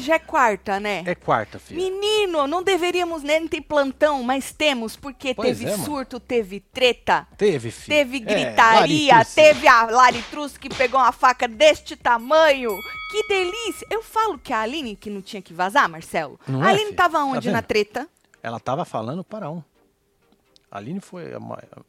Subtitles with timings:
[0.00, 1.02] Hoje é quarta, né?
[1.06, 1.78] É quarta, filho.
[1.78, 7.28] Menino, não deveríamos nem ter plantão, mas temos, porque Pois teve é, surto, teve treta,
[7.36, 7.88] Teve, filho.
[7.98, 9.34] teve É, gritaria, Laritrice.
[9.34, 12.70] teve a Laritrus que pegou uma faca deste tamanho.
[13.10, 13.86] Que delícia!
[13.90, 16.40] Eu falo que a Aline que não tinha que vazar, Marcelo.
[16.48, 16.96] Não a é, Aline filho?
[16.96, 17.52] tava Tá onde vendo?
[17.52, 18.08] na treta?
[18.42, 19.62] Ela tava falando para um.
[20.70, 21.84] A Aline foi a maior.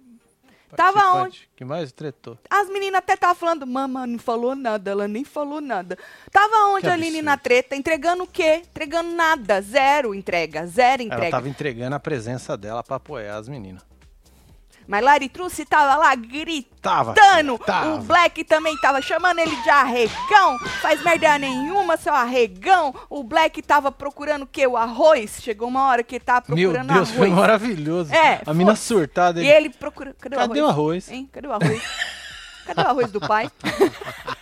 [0.76, 2.38] Tava participante Que mais tretou.
[2.50, 5.98] As meninas até estavam falando, mama, não falou nada, ela nem falou nada.
[6.32, 7.76] Tava onde a Aline na treta?
[7.76, 8.62] Entregando o quê?
[8.70, 9.62] Entregando nada.
[9.62, 11.32] Zero entrega, zero Ela entrega.
[11.32, 13.91] tava entregando a presença dela pra apoiar as meninas.
[14.88, 16.72] Mas Laritruce tava lá gritando.
[16.82, 17.14] Tava.
[17.66, 17.96] Tava.
[17.96, 22.94] o Black também tava chamando ele de arregão, faz merda nenhuma, seu arregão.
[23.10, 24.66] O Black tava procurando o quê?
[24.66, 25.38] O arroz.
[25.42, 27.40] Chegou uma hora que ele tava Meu procurando Deus, foi arroz.
[27.40, 28.14] maravilhoso.
[28.14, 28.86] É, a mina foi.
[28.86, 29.42] surtada.
[29.42, 29.68] E Ele...
[29.68, 30.16] ele procura.
[30.20, 30.70] Cadê, Cadê o arroz?
[31.08, 31.12] arroz?
[31.12, 31.30] Hein?
[31.32, 31.84] Cadê o arroz?
[32.66, 33.50] Cadê o arroz do pai?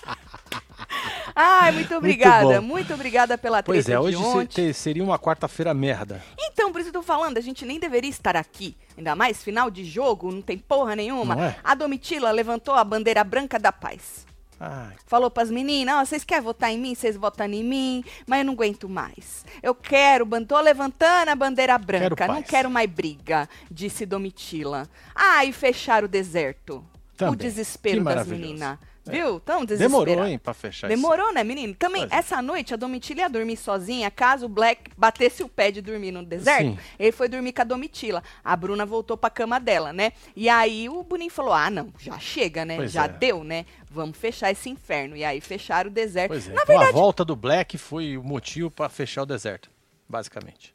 [1.41, 2.59] Ai, muito obrigada.
[2.59, 2.67] bom.
[2.67, 4.17] Muito, obrigada pela treta Pois é, hoje
[4.49, 6.21] se- seria uma quarta-feira merda.
[6.37, 8.75] Então, por isso que eu tô falando, a gente nem deveria estar aqui.
[8.97, 11.47] Ainda mais final de jogo, não tem porra nenhuma.
[11.47, 11.55] É?
[11.63, 14.27] A Domitila levantou a bandeira branca da paz.
[14.59, 16.93] Ai, Falou pras meninas, vocês querem votar em mim?
[16.93, 19.45] Vocês votam em mim, mas eu não aguento mais.
[19.63, 24.89] Eu quero, tô levantando a bandeira branca, Quero não quero mais briga, disse Domitila.
[25.15, 26.83] Ah, e fecharam o deserto.
[27.13, 27.37] O Também.
[27.37, 28.77] desespero Que das meninas.
[29.09, 29.39] Viu?
[29.39, 30.05] Tão desesperado.
[30.05, 30.95] demorou, hein, pra fechar isso.
[30.95, 31.73] Demorou, né, menino?
[31.75, 32.15] Também, Pois é.
[32.15, 36.11] essa noite, a Domitila ia dormir sozinha, caso o Black batesse o pé de dormir
[36.11, 36.71] no deserto.
[36.71, 36.77] Sim.
[36.97, 38.23] Ele foi dormir com a Domitila.
[38.43, 40.13] A Bruna voltou pra cama dela, né?
[40.35, 42.75] E aí o Boninho falou: ah, não, já chega, né?
[42.77, 43.07] Pois já é.
[43.07, 43.66] deu, né?
[43.89, 45.16] Vamos fechar esse inferno.
[45.16, 46.29] E aí fecharam o deserto.
[46.29, 46.53] Pois é.
[46.53, 49.69] Na então verdade, a volta do Black foi o motivo pra fechar o deserto.
[50.07, 50.73] Basicamente.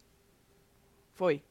[1.15, 1.43] foi.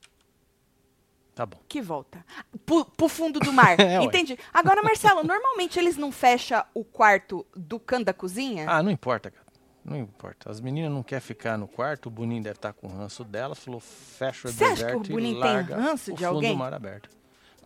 [1.35, 1.57] Tá bom.
[1.67, 2.23] Que volta.
[2.65, 3.75] Pro, pro fundo do mar.
[3.81, 4.01] É.
[4.03, 4.37] Entendi.
[4.53, 8.65] Agora, Marcelo, normalmente eles não fecham o quarto do canto da cozinha?
[8.69, 9.43] Ah, não importa, cara.
[9.83, 10.49] Não importa.
[10.49, 13.53] As meninas não querem ficar no quarto, o Boninho deve estar com o ranço dela,
[13.55, 16.23] falou, fecha o Você acha que deserto o Boninho e tem larga ranço o de
[16.23, 16.51] fundo alguém?
[16.53, 17.09] do mar aberto.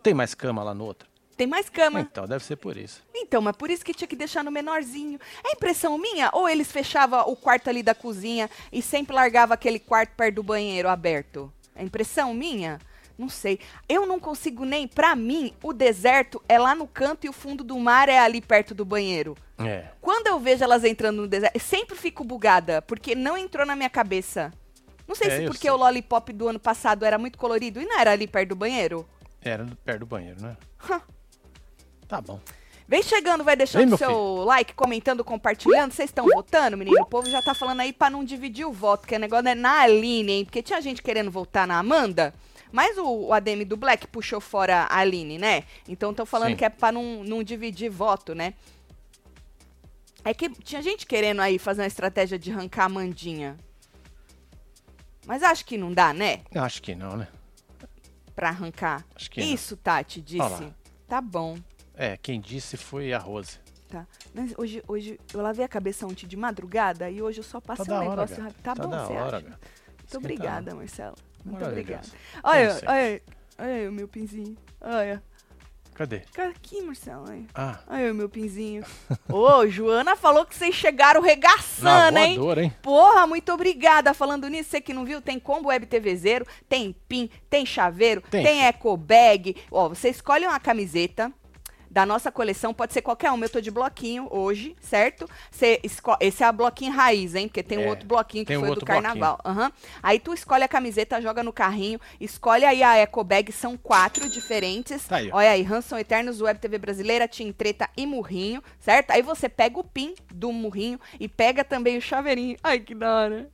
[0.01, 1.07] Tem mais cama lá no outro?
[1.35, 1.99] Tem mais cama.
[1.99, 3.03] Então, deve ser por isso.
[3.13, 5.19] Então, mas por isso que tinha que deixar no menorzinho.
[5.45, 6.31] É impressão minha?
[6.33, 10.43] Ou eles fechavam o quarto ali da cozinha e sempre largava aquele quarto perto do
[10.43, 11.53] banheiro aberto?
[11.75, 12.79] É impressão minha?
[13.17, 13.59] Não sei.
[13.89, 14.87] Eu não consigo nem.
[14.87, 18.41] Pra mim, o deserto é lá no canto e o fundo do mar é ali
[18.41, 19.35] perto do banheiro.
[19.57, 19.85] É.
[19.99, 23.75] Quando eu vejo elas entrando no deserto, eu sempre fico bugada, porque não entrou na
[23.75, 24.53] minha cabeça.
[25.07, 25.71] Não sei É, se porque sei.
[25.71, 29.07] o lollipop do ano passado era muito colorido e não era ali perto do banheiro.
[29.41, 30.55] Era perto do banheiro, né?
[32.07, 32.39] Tá bom.
[32.87, 35.91] Vem chegando, vai deixando meu seu like, comentando, compartilhando.
[35.91, 37.01] Vocês estão votando, menino?
[37.01, 39.55] O povo já tá falando aí pra não dividir o voto, que o negócio é
[39.55, 40.45] na Aline, hein?
[40.45, 42.33] Porque tinha gente querendo votar na Amanda,
[42.71, 45.63] mas o, o ADM do Black puxou fora a Aline, né?
[45.87, 46.55] Então estão falando Sim.
[46.57, 48.53] que é pra não, não dividir voto, né?
[50.23, 53.57] É que tinha gente querendo aí fazer uma estratégia de arrancar a Amandinha.
[55.25, 56.41] Mas acho que não dá, né?
[56.55, 57.27] Acho que não, né?
[58.35, 59.05] Pra arrancar.
[59.15, 59.47] Acho que não.
[59.47, 60.73] Isso, Tati, Olha disse.
[61.07, 61.57] Tá bom.
[61.95, 63.59] É, quem disse foi a Rose.
[63.89, 64.05] Tá.
[64.33, 67.67] Mas hoje, hoje eu lavei a cabeça ontem de madrugada e hoje eu só Tá
[67.75, 68.43] passei da um hora, negócio gata.
[68.43, 68.63] rápido.
[68.63, 69.47] Tá, Tá bom, você hora, acha?
[69.47, 71.15] Muito obrigada, Marcelo.
[71.45, 72.07] Muito obrigada.
[72.43, 73.21] Olha, olha,
[73.59, 74.57] olha aí o meu pinzinho.
[74.81, 75.23] Olha.
[75.93, 76.21] Cadê?
[76.37, 77.23] Aqui, Marcelo.
[77.27, 78.83] Olha, Ah, olha aí o meu pinzinho.
[79.27, 82.35] Ô, Joana falou que vocês chegaram regaçando, hein?
[82.35, 82.73] voadora, hein?
[82.83, 84.13] Porra, muito obrigada.
[84.13, 88.21] Falando nisso, você que não viu, tem combo web TV zero, tem pin, tem chaveiro,
[88.29, 88.65] tem, Tem.
[88.65, 89.55] eco bag.
[89.71, 91.33] Ó, você escolhe uma camiseta
[91.97, 93.43] da nossa coleção, pode ser qualquer uma.
[93.45, 95.27] Eu tô de bloquinho hoje, certo?
[95.83, 97.47] Esco- Esse é a bloquinho raiz, hein?
[97.47, 99.39] Porque tem um É, outro bloquinho que um foi do carnaval.
[99.43, 99.71] Aham.
[100.03, 104.29] Aí tu escolhe a camiseta, joga no carrinho, escolhe aí a eco bag, são quatro
[104.29, 105.07] diferentes.
[105.07, 105.31] Tá aí.
[105.33, 109.09] Olha aí, Ransom Eternos, Web TV Brasileira, Team Treta e Murrinho, certo?
[109.09, 112.57] Aí você pega o pin do Murrinho e pega também o chaveirinho.
[112.63, 113.49] Ai, que da hora.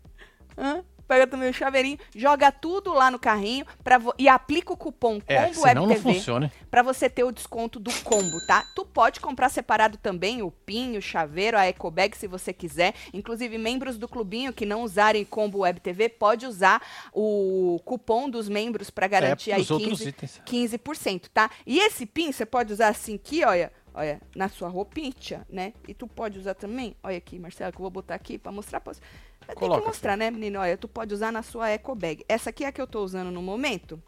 [0.57, 0.83] Hã?
[1.07, 5.45] Pega também o chaveirinho, joga tudo lá no carrinho pra e aplica o cupom É,
[5.47, 6.51] Combo Web senão não TV funciona.
[6.71, 8.65] pra você ter o desconto do combo, tá?
[8.75, 12.93] Tu pode comprar separado também o pin, o chaveiro, a ecobag se você quiser.
[13.13, 16.81] Inclusive, membros do clubinho que não usarem combo Web TV pode usar
[17.13, 20.41] o cupom dos membros pra garantir é, aí pros outros 15, itens.
[20.45, 21.49] 15%, tá?
[21.65, 25.73] E esse pin você pode usar assim aqui, olha, olha, na sua roupinha, né?
[25.87, 28.79] E tu pode usar também, olha aqui, Marcelo, que eu vou botar aqui pra mostrar
[28.79, 29.01] pra você.
[29.47, 30.59] Tem Coloca, que mostrar, né, menino?
[30.59, 32.23] Olha, tu pode usar na sua eco bag.
[32.27, 34.01] Essa aqui é a que eu tô usando no momento,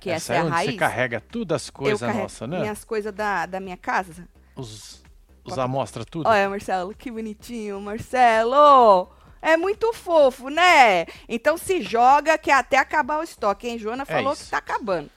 [0.00, 0.70] que essa, é a onde raiz.
[0.70, 2.60] você carrega tudo as coisas nossas, né?
[2.60, 4.28] minhas coisas da, da minha casa.
[4.54, 5.02] Os,
[5.44, 6.28] os amostra tudo.
[6.28, 9.08] Olha, Marcelo, que bonitinho, Marcelo!
[9.40, 11.06] É muito fofo, né?
[11.28, 13.78] Então se joga que é até acabar o estoque, hein?
[13.78, 14.50] Joana falou que isso.
[14.50, 15.10] tá acabando.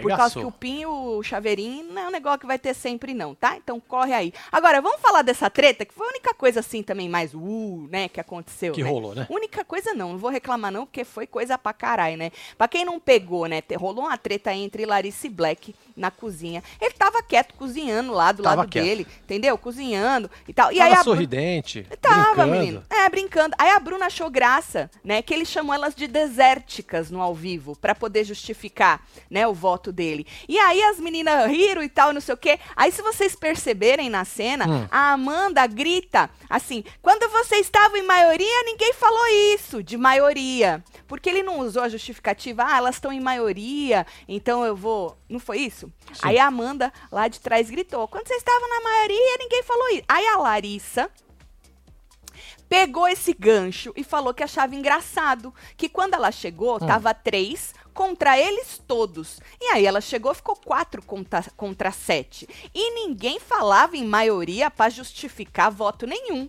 [0.00, 3.12] Por causa que o e o Chaveirinho não é um negócio que vai ter sempre,
[3.12, 3.56] não, tá?
[3.56, 4.32] Então corre aí.
[4.52, 8.08] Agora, vamos falar dessa treta, que foi a única coisa assim também mais uh, né,
[8.08, 8.72] que aconteceu.
[8.72, 8.88] Que né?
[8.88, 9.26] rolou, né?
[9.28, 12.30] Única coisa não, não vou reclamar não, porque foi coisa pra caralho, né?
[12.56, 16.62] Pra quem não pegou, né, rolou uma treta entre Larissa e Black na cozinha.
[16.80, 18.84] Ele tava quieto cozinhando lá do Tava lado quieto.
[18.84, 19.58] dele, entendeu?
[19.58, 20.72] Cozinhando e tal.
[20.72, 22.50] E Tava aí a Bru- sorridente, Tava, brincando.
[22.52, 22.84] menino.
[22.88, 23.54] É, brincando.
[23.58, 25.20] Aí a Bruna achou graça, né?
[25.22, 29.79] Que ele chamou elas de desérticas no ao vivo, pra poder justificar, né, o voto
[29.90, 30.26] dele.
[30.46, 32.58] E aí as meninas riram e tal, não sei o quê.
[32.76, 34.86] Aí se vocês perceberem na cena, Hum.
[34.90, 40.84] a Amanda grita assim: quando você estava em maioria, ninguém falou isso, de maioria.
[41.08, 45.16] Porque ele não usou a justificativa, ah, elas estão em maioria, então eu vou.
[45.28, 45.90] Não foi isso?
[46.12, 46.20] Sim.
[46.22, 50.04] Aí a Amanda lá de trás gritou: quando você estava na maioria, ninguém falou isso.
[50.08, 51.10] Aí a Larissa
[52.70, 55.52] pegou esse gancho e falou que achava engraçado.
[55.76, 56.86] Que quando ela chegou, Hum.
[56.86, 59.40] tava três contra eles todos.
[59.60, 62.48] E aí ela chegou, ficou quatro contra, contra sete.
[62.72, 66.48] E ninguém falava em maioria pra justificar voto nenhum.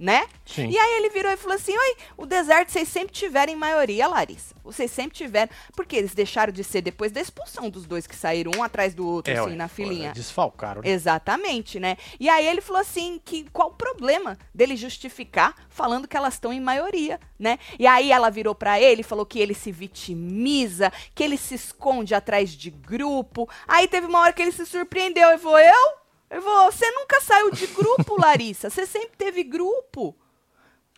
[0.00, 0.26] Né?
[0.46, 0.70] Sim.
[0.70, 4.08] E aí ele virou e falou assim: Oi, o deserto vocês sempre tiveram em maioria,
[4.08, 4.54] Larissa.
[4.64, 5.52] Vocês sempre tiveram.
[5.76, 9.06] Porque eles deixaram de ser depois da expulsão dos dois que saíram um atrás do
[9.06, 10.12] outro, É, assim, ué, na filinha.
[10.12, 10.80] Desfalcaram.
[10.80, 10.88] né?
[10.88, 11.98] Exatamente, né?
[12.18, 16.50] E aí ele falou assim que qual o problema dele justificar falando que elas estão
[16.50, 17.58] em maioria, né?
[17.78, 21.54] E aí ela virou pra ele e falou que ele se vitimiza, que ele se
[21.54, 23.46] esconde atrás de grupo.
[23.68, 25.99] Aí teve uma hora que ele se surpreendeu e falou: "Eu?
[26.30, 28.70] Eu vou, você nunca saiu de grupo, Larissa.
[28.70, 30.16] Você sempre teve grupo."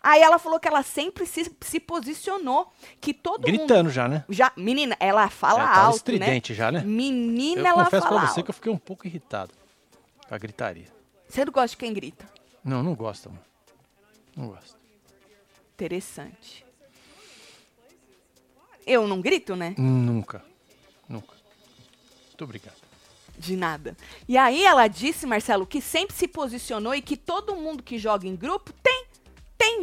[0.05, 2.69] Aí ela falou que ela sempre se, se posicionou,
[2.99, 4.25] que todo mundo Gritando já, né?
[4.27, 6.79] já, menina, ela fala Ela alto, estridente já, né?
[6.81, 6.85] né?
[6.85, 8.43] Menina, Eu ela confesso fala pra você alto.
[8.43, 9.53] que eu fiquei um pouco irritado
[10.27, 10.87] com a gritaria.
[11.25, 12.29] Você não gosta de quem grita?
[12.61, 13.41] Não, não gosto, mano.
[14.35, 14.75] Não gosto.
[15.73, 16.65] Interessante.
[18.85, 19.73] Eu não grito, né?
[19.77, 20.43] Nunca.
[21.07, 21.33] Nunca.
[22.27, 22.82] Muito obrigado.
[23.37, 23.97] De nada.
[24.27, 28.27] E aí ela disse, Marcelo, que sempre se posicionou e que todo mundo que joga
[28.27, 28.71] em grupo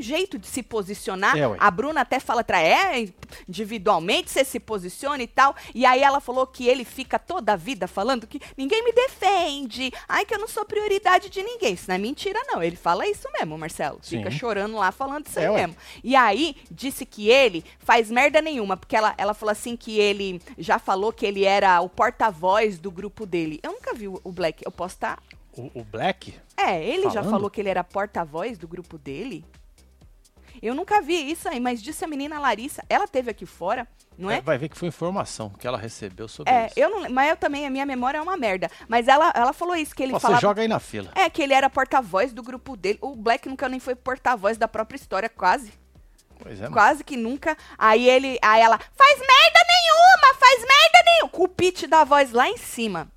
[0.01, 1.37] tem jeito de se posicionar.
[1.37, 3.07] É, a Bruna até fala pra é,
[3.49, 5.55] individualmente você se posiciona e tal.
[5.75, 9.93] E aí ela falou que ele fica toda a vida falando que ninguém me defende.
[10.09, 11.75] Ai, que eu não sou prioridade de ninguém.
[11.75, 12.63] Isso não é mentira, não.
[12.63, 14.01] Ele fala isso mesmo, Marcelo.
[14.03, 14.39] Fica Sim.
[14.39, 15.61] chorando lá falando isso aí É, ué.
[15.67, 15.77] mesmo.
[16.03, 20.41] E aí, disse que ele faz merda nenhuma, porque ela, ela falou assim que ele
[20.59, 23.61] já falou que ele era o porta-voz do grupo dele.
[23.63, 25.19] Eu nunca vi o Black, eu posso estar...
[25.57, 26.35] O, o Black?
[26.57, 27.31] É, ele já Falando?
[27.31, 29.45] falou que ele era porta-voz do grupo dele?
[30.63, 34.31] Eu nunca vi isso aí, mas disse a menina Larissa, ela teve aqui fora, não
[34.31, 34.41] é?
[34.43, 36.75] Vai ver que foi informação que ela recebeu sobre É, isso.
[36.79, 38.71] eu não, mas eu também, a minha memória é uma merda.
[38.87, 40.41] Mas ela, ela falou isso, que ele Você falava...
[40.41, 41.11] joga aí na fila.
[41.15, 42.99] É, que ele era porta-voz do grupo dele.
[43.01, 45.73] O Black nunca nem foi porta-voz da própria história, quase.
[46.39, 46.75] Pois é, mano.
[46.75, 47.57] Quase que nunca.
[47.79, 51.29] Aí ele, aí ela, faz merda nenhuma, faz merda nenhuma.
[51.31, 53.09] Com o pitch da voz lá em cima.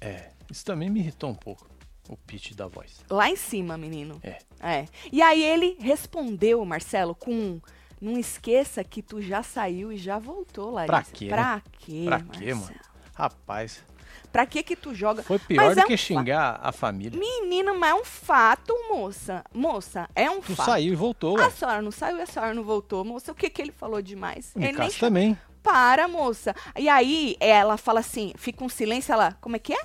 [0.00, 1.68] É, isso também me irritou um pouco.
[2.08, 3.00] O pitch da voz.
[3.08, 4.20] Lá em cima, menino.
[4.22, 4.38] É.
[4.60, 4.86] É.
[5.10, 7.60] E aí ele respondeu, Marcelo, com.
[8.00, 10.92] Não esqueça que tu já saiu e já voltou, Larissa.
[10.92, 11.30] Pra quê, né?
[11.30, 12.60] Pra quê, Pra quê, Marcelo?
[12.60, 12.80] mano?
[13.14, 13.84] Rapaz,
[14.32, 15.22] Pra que que tu joga?
[15.22, 17.18] foi pior Mas do é que um fa- xingar a família.
[17.20, 19.44] Menino, mas é um fato, moça.
[19.54, 20.66] Moça, é um Tu fato.
[20.66, 21.50] saiu e voltou, A ué.
[21.50, 23.30] senhora não saiu e a senhora não voltou, moça.
[23.30, 24.52] O que que ele falou demais?
[24.56, 25.38] O Ele nem também.
[25.62, 26.54] Para, moça.
[26.76, 29.80] E aí ela fala assim, fica um silêncio, ela, como é que é?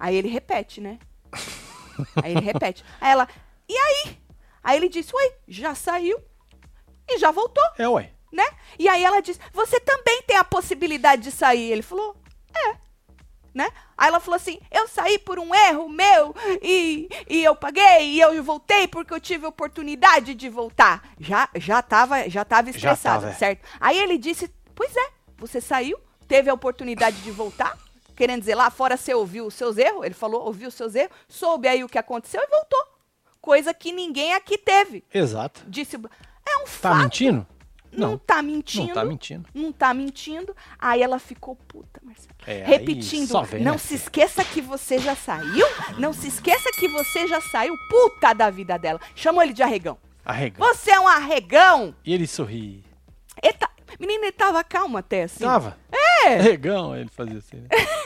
[0.00, 0.98] Aí ele repete, né?
[2.22, 2.84] Aí ele repete.
[3.00, 3.28] Aí ela,
[3.68, 4.18] e aí?
[4.62, 6.18] Aí ele disse, ué, já saiu
[7.08, 8.12] e já voltou, É, ué.
[8.32, 8.46] né?
[8.78, 11.70] E aí ela disse, você também tem a possibilidade de sair.
[11.72, 12.16] Ele falou,
[12.54, 12.76] é.
[13.54, 13.68] Né?
[13.98, 18.18] Aí ela falou assim: eu saí por um erro meu e, e eu paguei e
[18.18, 21.02] eu voltei porque eu tive oportunidade de voltar.
[21.20, 23.36] Já já tava, já tava estressado, tava, é.
[23.36, 23.68] certo?
[23.78, 27.76] Aí ele disse: Pois é, você saiu, teve a oportunidade de voltar.
[28.22, 30.04] Querendo dizer, lá fora você ouviu os seus erros.
[30.04, 32.84] Ele falou: ouviu os seus erros, soube aí o que aconteceu e voltou.
[33.40, 35.02] Coisa que ninguém aqui teve.
[35.12, 35.60] Exato.
[35.66, 36.98] Disse: É um Tá fato.
[36.98, 37.44] mentindo?
[37.90, 38.18] Não, Não.
[38.18, 38.86] tá mentindo.
[38.86, 39.48] Não tá mentindo.
[39.52, 40.56] Não tá mentindo.
[40.78, 42.32] Aí ela ficou puta, Marcelo.
[42.46, 45.66] É, Repetindo, vem, não né, se esqueça que você já saiu.
[45.98, 47.74] Não se esqueça que você já saiu.
[47.90, 49.00] Puta da vida dela.
[49.16, 49.98] Chamou ele de arregão.
[50.24, 50.64] Arregão.
[50.68, 51.92] Você é um arregão.
[52.04, 52.84] E ele sorri.
[53.42, 53.68] Ele tá-
[54.00, 55.44] Menino, ele tava calmo até, assim.
[55.44, 55.76] Tava?
[56.24, 56.38] É.
[56.38, 57.56] Arregão, ele fazia assim.
[57.58, 57.68] né?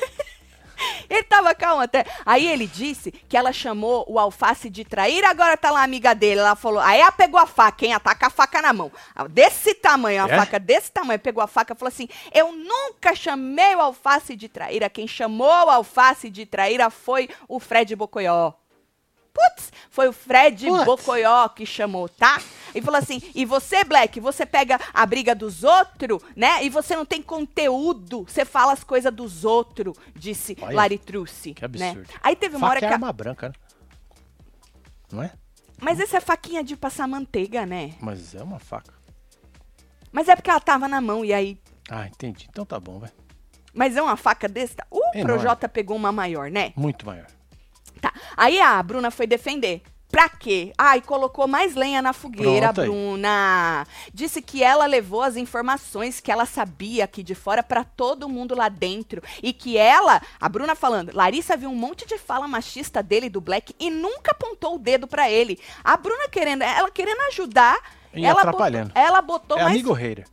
[1.09, 2.05] Ele tava calmo até.
[2.25, 6.15] Aí ele disse que ela chamou o alface de traíra, agora tá lá a amiga
[6.15, 6.41] dele.
[6.41, 7.93] Ela falou, aí ela pegou a faca, hein?
[7.99, 8.91] Com a faca na mão.
[9.31, 10.37] Desse tamanho, a É?
[10.37, 11.19] faca desse tamanho.
[11.19, 14.89] Pegou a faca e falou assim: Eu nunca chamei o alface de traíra.
[14.91, 18.53] Quem chamou o alface de traíra foi o Fred Bocoió.
[19.33, 20.85] Putz, foi o Fred Putz.
[20.85, 22.41] Bocoió que chamou, tá?
[22.77, 26.65] E falou assim: e você, Black, você pega a briga dos outros, né?
[26.65, 28.25] E você não tem conteúdo.
[28.29, 31.55] Você fala as coisas dos outros, disse Olha, Lari Truce.
[31.55, 31.91] Que né?
[31.91, 32.09] absurdo.
[32.23, 32.85] Aí teve uma Faca hora que.
[32.87, 33.55] é a- arma branca, né?
[35.11, 35.33] Não é?
[35.81, 37.95] Mas essa é faquinha de passar manteiga, né?
[38.01, 38.95] Mas é uma faca.
[40.11, 41.59] Mas é porque ela tava na mão e aí.
[41.91, 42.47] Ah, entendi.
[42.51, 43.11] Então tá bom, vai.
[43.75, 44.87] Mas é uma faca desta.
[44.91, 45.23] O Enorme.
[45.23, 46.73] Projota pegou uma maior, né?
[46.75, 47.27] Muito maior.
[48.01, 48.13] Tá.
[48.37, 49.83] Aí a Bruna foi defender.
[50.17, 50.73] Pra quê?
[50.79, 52.91] Ai, colocou mais lenha na fogueira, Pronto.
[52.91, 53.87] Bruna.
[54.15, 58.57] Disse que ela levou as informações que ela sabia aqui de fora pra todo mundo
[58.57, 59.23] lá dentro.
[59.43, 63.43] E que ela, a Bruna falando, Larissa viu um monte de fala machista dele, do
[63.43, 65.61] Black, e nunca apontou o dedo pra ele.
[65.85, 67.79] A Bruna querendo, ela querendo ajudar.
[68.15, 68.95] E ela atrapalhando.
[68.95, 70.25] Botou, ela botou é mais amigo hater.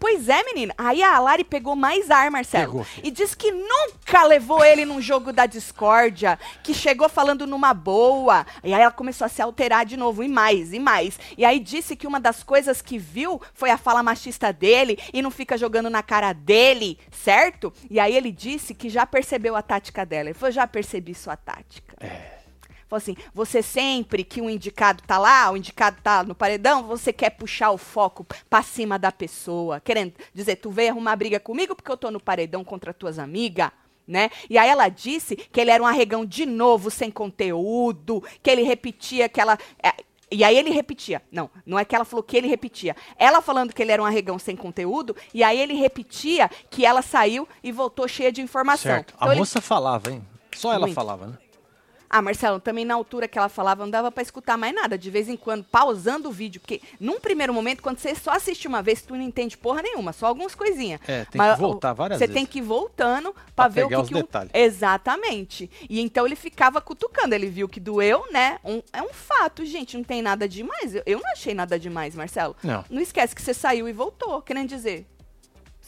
[0.00, 0.74] Pois é, menina.
[0.78, 2.64] Aí a Lari pegou mais ar, Marcelo.
[2.64, 2.86] Pegou.
[3.04, 8.46] E disse que nunca levou ele num jogo da discórdia, que chegou falando numa boa.
[8.64, 11.20] E aí ela começou a se alterar de novo, e mais, e mais.
[11.36, 15.20] E aí disse que uma das coisas que viu foi a fala machista dele e
[15.20, 17.70] não fica jogando na cara dele, certo?
[17.90, 20.30] E aí ele disse que já percebeu a tática dela.
[20.30, 21.94] Ele falou, já percebi sua tática.
[22.00, 22.39] É.
[22.90, 27.12] Falou assim, você sempre que um indicado tá lá, o indicado tá no paredão, você
[27.12, 31.76] quer puxar o foco pra cima da pessoa, querendo dizer, tu veio arrumar briga comigo
[31.76, 33.70] porque eu tô no paredão contra tuas amigas,
[34.08, 34.28] né?
[34.50, 38.62] E aí ela disse que ele era um arregão de novo, sem conteúdo, que ele
[38.62, 39.56] repetia que ela...
[39.80, 39.94] é,
[40.28, 41.22] e aí ele repetia.
[41.30, 42.96] Não, não é que ela falou que ele repetia.
[43.16, 47.02] Ela falando que ele era um arregão sem conteúdo, e aí ele repetia que ela
[47.02, 48.94] saiu e voltou cheia de informação.
[48.94, 49.14] Certo.
[49.14, 50.26] Então a ele- moça falava, hein?
[50.56, 50.94] Só ela Muito.
[50.96, 51.38] falava, né?
[52.10, 54.98] Ah, Marcelo, também na altura que ela falava, não dava pra escutar mais nada.
[54.98, 56.60] De vez em quando, pausando o vídeo.
[56.60, 60.12] Porque, num primeiro momento, quando você só assiste uma vez, tu não entende porra nenhuma,
[60.12, 61.00] só algumas coisinhas.
[61.06, 62.34] É, tem Mas, que voltar várias Você vezes.
[62.34, 64.50] tem que ir voltando pra, Pra ver o que, os que detalhes.
[64.52, 65.70] Exatamente.
[65.88, 67.34] E então ele ficava cutucando.
[67.34, 68.58] Ele viu que doeu, né?
[68.64, 69.96] Um- é um fato, gente.
[69.96, 70.94] Não tem nada demais.
[70.94, 72.56] Eu, eu não achei nada demais, Marcelo.
[72.62, 72.84] Não.
[72.90, 74.42] Não esquece que você saiu e voltou.
[74.42, 75.06] Querendo dizer.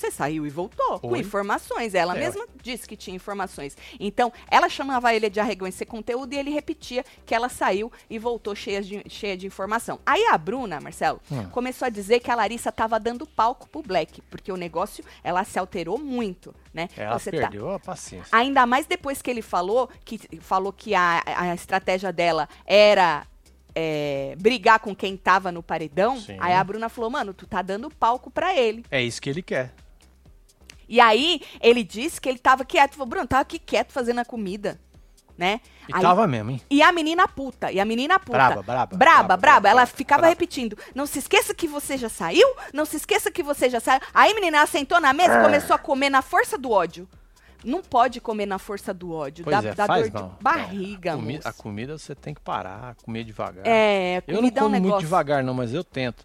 [0.02, 1.20] Você saiu e voltou com Oi.
[1.20, 1.94] informações.
[1.94, 3.76] Ela É, mesma disse que tinha informações.
[4.00, 8.18] Então, ela chamava ele de arregão sem conteúdo e ele repetia que ela saiu e
[8.18, 10.00] voltou cheia de, cheia de informação.
[10.04, 11.48] Aí a Bruna, Marcelo, Hum.
[11.50, 15.44] começou a dizer que a Larissa estava dando palco pro Black, porque o negócio, ela
[15.44, 16.88] se alterou muito, né?
[16.96, 18.26] Ela Você tá- perdeu a paciência.
[18.32, 23.24] Ainda mais depois que ele falou que, falou que a, a estratégia dela era
[23.74, 26.20] é, brigar com quem tava no paredão.
[26.20, 26.36] Sim.
[26.40, 28.84] Aí a Bruna falou, mano, tu tá dando palco pra ele.
[28.90, 29.72] É isso que ele quer.
[30.88, 32.92] E aí ele disse que ele tava quieto.
[32.92, 34.80] Falou, Bruno, tava aqui quieto fazendo a comida,
[35.38, 35.60] né?
[35.88, 36.60] E Aí- tava mesmo, hein?
[36.70, 38.32] E a menina puta, e a menina puta.
[38.32, 39.68] Braba, braba, Braba, braba, braba.
[39.68, 40.30] Ela ficava braba.
[40.32, 44.00] repetindo: não se esqueça que você já saiu, não se esqueça que você já saiu.
[44.14, 45.40] Aí, menina, ela sentou na mesa É.
[45.40, 47.08] e começou a comer na força do ódio.
[47.64, 49.44] Não pode comer na força do ódio.
[49.44, 50.28] Pois dá é, dá faz dor não.
[50.30, 51.48] de barriga, a, comi- moça.
[51.48, 53.64] a comida você tem que parar, comer devagar.
[53.64, 55.06] É, eu não comida é um como muito negócio.
[55.06, 56.24] devagar não, mas eu tento.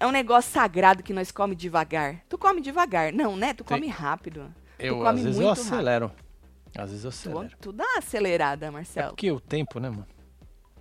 [0.00, 2.20] É um negócio sagrado que nós come devagar.
[2.28, 3.12] Tu come devagar.
[3.12, 3.52] Não, né?
[3.52, 4.52] Tu come rápido.
[4.78, 5.74] Eu, tu come às vezes eu muito rápido.
[5.74, 6.12] acelero.
[6.76, 7.56] Às vezes eu Tu, acelero.
[7.60, 9.08] tu dá uma acelerada, É Marcelo.
[9.08, 10.06] porque o tempo, né, mano?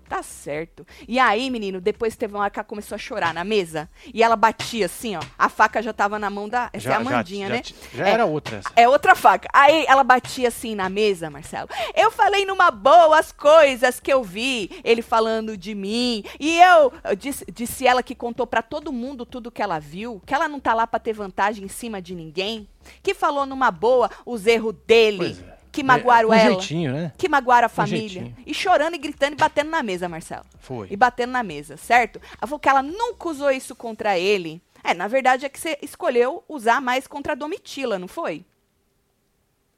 [0.07, 0.85] Tá certo.
[1.07, 3.89] E aí, menino, depois teve uma hora que ela começou a chorar na mesa.
[4.13, 5.19] E ela batia assim, ó.
[5.37, 6.69] A faca já tava na mão da.
[6.71, 7.61] Essa é a Mandinha, já, né?
[7.61, 8.11] ti- Já É.
[8.11, 8.69] era outra essa.
[8.75, 9.49] É outra faca.
[9.53, 11.67] Aí ela batia assim na mesa, Marcelo.
[11.93, 16.23] Eu falei numa boa as coisas que eu vi, ele falando de mim.
[16.39, 20.33] E eu, disse, disse ela que contou pra todo mundo tudo que ela viu, que
[20.33, 22.67] ela não tá lá pra ter vantagem em cima de ninguém,
[23.03, 25.56] que falou numa boa os erros dele, Pois é.
[25.77, 27.11] Que magoaram Com ela, jeitinho, né?
[27.17, 28.07] que magoaram a família.
[28.09, 28.35] jeitinho.
[28.45, 30.87] E chorando e gritando e batendo na mesa, Marcelo Foi.
[30.89, 32.19] e batendo na mesa, certo?
[32.39, 34.61] Ela falou que ela nunca usou isso contra ele.
[34.83, 38.43] É, na verdade é que você escolheu usar mais contra a Domitila, não foi?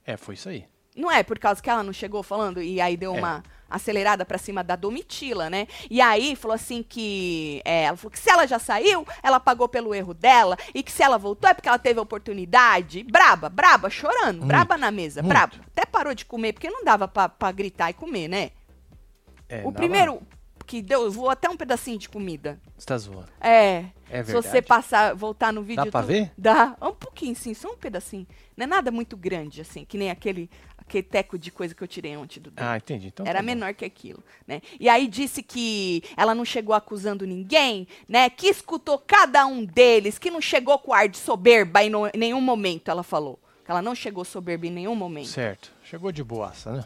[0.06, 0.66] É, foi isso aí.
[0.96, 3.18] Não é por causa que ela não chegou falando e aí deu É.
[3.20, 5.68] uma acelerada pra cima da Domitila, né?
[5.90, 9.68] E aí falou assim que é, ela falou que se ela já saiu, ela pagou
[9.70, 13.04] pelo erro dela e que se ela voltou é porque ela teve a oportunidade.
[13.04, 15.30] Braba, braba, chorando, Muito, braba na mesa, muito.
[15.34, 15.54] braba.
[15.68, 18.52] Até parou de comer porque não dava pra, pra gritar e comer, né?
[19.48, 20.22] É, o primeiro
[20.66, 22.60] que deu, voou até um pedacinho de comida.
[22.78, 23.26] Você tá zoando.
[23.42, 23.86] É.
[24.12, 24.32] É Se verdade.
[24.34, 25.84] você passar, voltar no vídeo.
[25.84, 26.32] Dá pra tu- ver?
[26.38, 26.76] Dá.
[26.82, 28.28] Um pouquinho, sim, só um pedacinho.
[28.56, 30.48] Não é nada muito grande, assim, que nem aquele,
[30.90, 32.66] aquele teco de coisa que eu tirei ontem do dedo.
[32.66, 33.08] Ah, entendi.
[33.08, 34.62] Então Era tá menor que aquilo, né?
[34.80, 38.30] E aí disse que ela não chegou acusando ninguém, né?
[38.30, 42.18] Que escutou cada um deles, que não chegou com ar de soberba em, no- em
[42.18, 43.40] nenhum momento, ela falou.
[43.64, 45.28] Que ela não chegou soberba em nenhum momento.
[45.30, 45.72] Certo.
[45.84, 46.86] Chegou de boaça, né?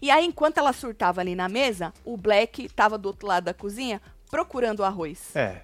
[0.00, 3.54] E aí, enquanto ela surtava ali na mesa, o Black tava do outro lado da
[3.54, 4.00] cozinha
[4.30, 5.34] procurando o arroz.
[5.36, 5.62] É.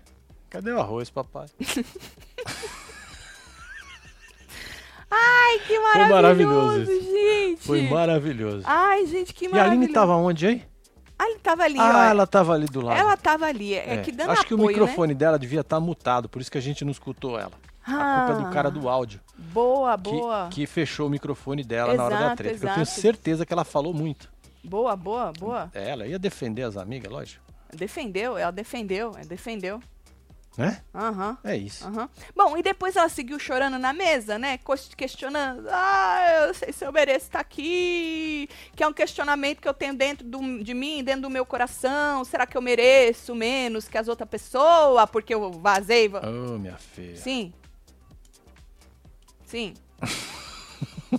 [0.50, 1.46] Cadê o arroz, papai?
[5.10, 7.02] Ai, que maravilhoso maravilhoso, isso.
[7.12, 7.66] gente!
[7.66, 8.62] Foi maravilhoso.
[8.66, 9.80] Ai, gente, que e a maravilhoso.
[9.82, 10.64] Aline tava onde aí?
[11.18, 12.10] Ah, ele tava ali, Ah, ó.
[12.10, 13.00] ela tava ali do lado.
[13.00, 13.74] Ela tava ali.
[13.74, 14.80] É, É, que dando Acho que o apoio, né?
[14.82, 17.52] microfone dela devia estar mutado, por isso que a gente não escutou ela.
[17.84, 19.18] A culpa é do cara Ah, do áudio.
[19.36, 20.48] Boa, Que, boa.
[20.50, 22.54] que fechou o microfone dela na hora da Exato, treta.
[22.54, 23.00] porque Eu tenho exato.
[23.00, 24.28] certeza que ela falou muito.
[24.62, 25.70] Boa, boa, boa.
[25.74, 27.42] É, ela ia defender as amigas, lógico.
[27.74, 29.80] Defendeu, ela defendeu, defendeu.
[30.56, 30.82] Né?
[30.92, 31.38] Aham.
[31.44, 31.86] É isso.
[31.86, 32.08] Aham.
[32.34, 34.58] Bom, e depois ela seguiu chorando na mesa, né?
[34.96, 35.68] Questionando.
[35.70, 38.48] Ah, eu sei se eu mereço estar aqui.
[38.74, 42.24] Que é um questionamento que eu tenho dentro do- de mim, dentro do meu coração.
[42.24, 45.08] Será que eu mereço menos que as outras pessoas?
[45.10, 46.08] Porque eu vazei.
[46.08, 47.14] va- Ô, minha filha.
[47.16, 47.52] Sim.
[49.46, 49.74] Sim.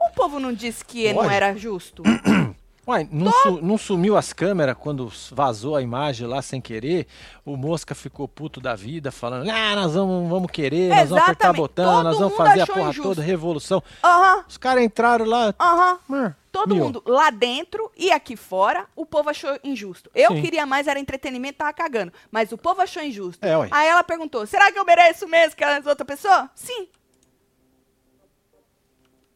[0.00, 2.02] o povo não disse que não era justo?
[2.84, 7.06] Uai, não, su- não sumiu as câmeras quando vazou a imagem lá sem querer?
[7.44, 11.44] O Mosca ficou puto da vida, falando: Ah, nós vamos, vamos querer, nós vamos apertar
[11.50, 11.56] Exatamente.
[11.60, 13.02] botão, Todo nós vamos fazer a porra injusto.
[13.02, 13.80] toda, revolução.
[14.02, 15.54] Aham, Os caras entraram lá.
[15.60, 15.98] aham.
[16.10, 20.10] hum, Todo mundo lá dentro e aqui fora, o povo achou injusto.
[20.14, 20.42] Eu Sim.
[20.42, 22.12] queria mais, era entretenimento, tava cagando.
[22.32, 23.42] Mas o povo achou injusto.
[23.46, 23.52] É.
[23.70, 26.50] Aí ela perguntou: será que eu mereço mesmo que as outras pessoas?
[26.56, 26.88] Sim,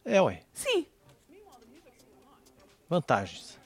[0.05, 0.41] É, ué.
[0.53, 0.85] sim.
[2.89, 3.57] Vantagens.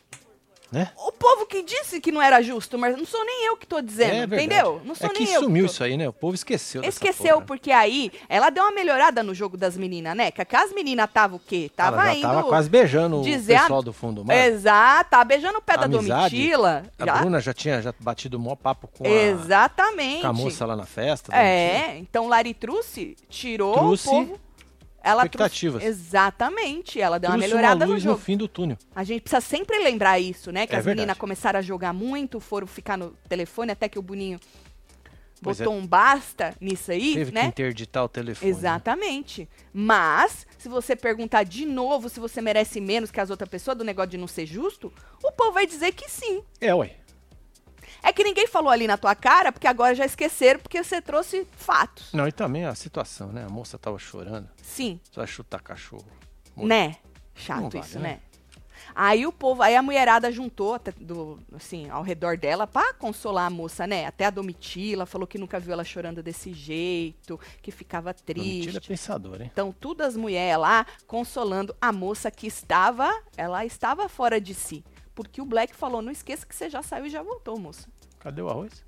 [0.72, 0.90] Né?
[1.06, 3.82] O povo que disse que não era justo, mas não sou nem eu que tô
[3.82, 4.82] dizendo, é entendeu?
[4.86, 5.42] Não sou é que nem eu.
[5.42, 6.08] sumiu tô- isso aí, né?
[6.08, 6.82] O povo esqueceu.
[6.82, 10.32] Esqueceu, porque aí ela deu uma melhorada no jogo das meninas, né?
[10.32, 11.70] Que as meninas estavam o quê?
[11.76, 12.22] Tava Ela já indo.
[12.22, 14.34] tava quase beijando dizer o a- pessoal do fundo do mar.
[14.34, 16.36] Exato, tava beijando o pé da Amizade.
[16.38, 16.84] Domitila.
[16.98, 20.22] A já- Bruna já tinha já batido o maior papo com a, Exatamente.
[20.22, 21.36] com a moça lá na festa.
[21.36, 24.40] É, então Lari Truce tirou Trouxe o povo.
[25.04, 25.82] Ela expectativas.
[25.82, 28.20] Trouxe, exatamente, ela deu uma Trouxe melhorada uma no luz jogo.
[28.20, 28.78] fim do túnel.
[28.96, 30.68] A gente precisa sempre lembrar isso, né?
[30.68, 31.02] Que É as verdade.
[31.02, 34.40] meninas começaram a jogar muito, foram ficar no telefone, até que o Boninho
[35.44, 37.46] Pois botou um basta nisso aí, Teve que né?
[37.46, 38.52] interditar o telefone.
[38.52, 38.58] né?
[38.58, 39.50] Exatamente.
[39.74, 43.84] Mas, se você perguntar de novo se você merece menos que as outras pessoas do
[43.84, 44.94] negócio de não ser justo,
[45.24, 46.44] o povo vai dizer que sim.
[46.60, 46.96] É, ué.
[48.04, 51.48] É que ninguém falou ali na tua cara, porque agora já esqueceram, porque você trouxe
[51.56, 52.12] fatos.
[52.14, 53.46] Não, e também a situação, né?
[53.46, 54.50] A moça tava chorando.
[54.62, 55.00] Sim.
[55.12, 56.06] Só chutar cachorro.
[56.56, 56.68] Morto.
[56.68, 56.96] Né?
[57.36, 58.10] Chato vale, isso, né?
[58.10, 58.20] né?
[58.96, 63.50] Aí o povo, aí a mulherada juntou do, assim, ao redor dela pra consolar a
[63.50, 64.06] moça, né?
[64.06, 68.88] Até a Domitila falou que nunca viu ela chorando desse jeito, que ficava Mentira triste.
[68.88, 69.50] pensador, hein?
[69.52, 74.84] Então, todas as mulheres lá consolando a moça que estava, ela estava fora de si.
[75.16, 77.88] Porque o Black falou: não esqueça que você já saiu e já voltou, moça.
[78.20, 78.84] Cadê o arroz?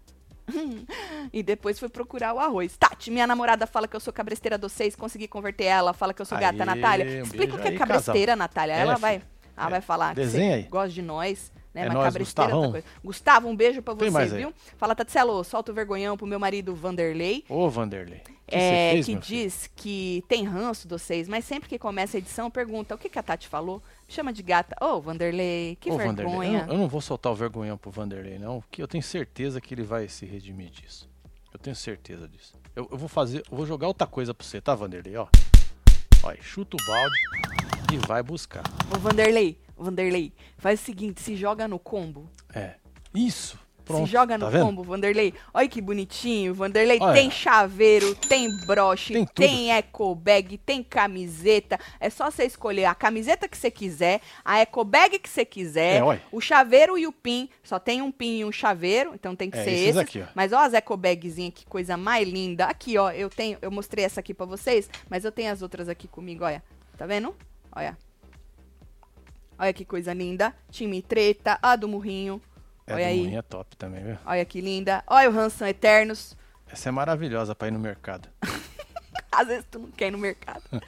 [1.32, 2.76] E depois foi procurar o arroz.
[2.78, 6.22] Tati, minha namorada fala que eu sou cabresteira do seis, consegui converter ela, fala que
[6.22, 7.06] eu sou gata, Aê, Natália.
[7.22, 8.74] um Explica o que é aí, cabresteira, Natália.
[8.74, 9.02] É, Ela filho.
[9.02, 9.16] vai,
[9.58, 9.70] ela É.
[9.70, 10.64] vai falar Desenha que aí.
[10.64, 11.52] você gosta de nós.
[11.74, 12.74] Né, É nóis, Gustavão.
[13.04, 14.54] Gustavo, um beijo pra Tem você, viu?
[14.78, 17.44] Fala, Tatselo, solta o vergonhão pro meu marido Vanderlei.
[17.50, 18.22] Ô, Vanderlei.
[18.46, 22.20] Que é, fez, que diz que tem ranço de vocês, mas sempre que começa a
[22.20, 23.82] edição, pergunta o que, que a Tati falou.
[24.08, 24.76] Chama de gata.
[24.84, 26.60] Ô, Vanderlei, que Vanderlei, vergonha.
[26.60, 29.60] Eu não, eu não vou soltar o vergonhão pro Vanderlei, não, porque eu tenho certeza
[29.60, 31.10] que ele vai se redimir disso.
[31.52, 32.54] Eu tenho certeza disso.
[32.76, 35.16] Eu, eu vou fazer, eu vou jogar outra coisa pra você, tá, Vanderlei?
[35.16, 35.28] Ó.
[36.24, 37.18] Ó, chuta o balde
[37.94, 38.64] e vai buscar.
[38.94, 42.30] Ô, Vanderlei, Vanderlei, faz o seguinte, se joga no combo.
[42.54, 42.76] É.
[43.14, 43.62] Isso.
[43.86, 44.06] Pronto.
[44.06, 45.34] se joga no tá combo, Vanderlei.
[45.54, 47.00] Olha que bonitinho, Vanderlei.
[47.02, 47.14] Olha.
[47.16, 51.78] Tem chaveiro, tem broche, Tem tem, eco bag, tem camiseta.
[52.00, 55.98] É só você escolher a camiseta que você quiser, a eco bag que você quiser,
[55.98, 56.22] É, olha.
[56.32, 57.50] o chaveiro e o pin.
[57.62, 59.98] Só tem um pin e um chaveiro, então tem que É, ser esses esses.
[59.98, 60.28] aqui, ó.
[60.34, 62.68] Mas ó as eco bagzinhas, que coisa mais linda.
[62.68, 65.90] Aqui, ó, eu tenho, eu mostrei essa aqui pra vocês, mas eu tenho as outras
[65.90, 66.64] aqui comigo, olha.
[66.98, 67.36] Tá vendo?
[67.76, 67.98] Olha.
[69.58, 70.54] Olha que coisa linda.
[70.70, 72.42] Time treta, a do murrinho.
[72.86, 73.22] É, Olha do aí.
[73.22, 74.18] Moinho é top também, viu?
[74.26, 75.04] Olha que linda.
[75.08, 76.36] Olha o Hanson Eternos.
[76.68, 78.28] Essa é maravilhosa pra ir no mercado.
[79.36, 80.62] Às vezes tu não quer ir no mercado.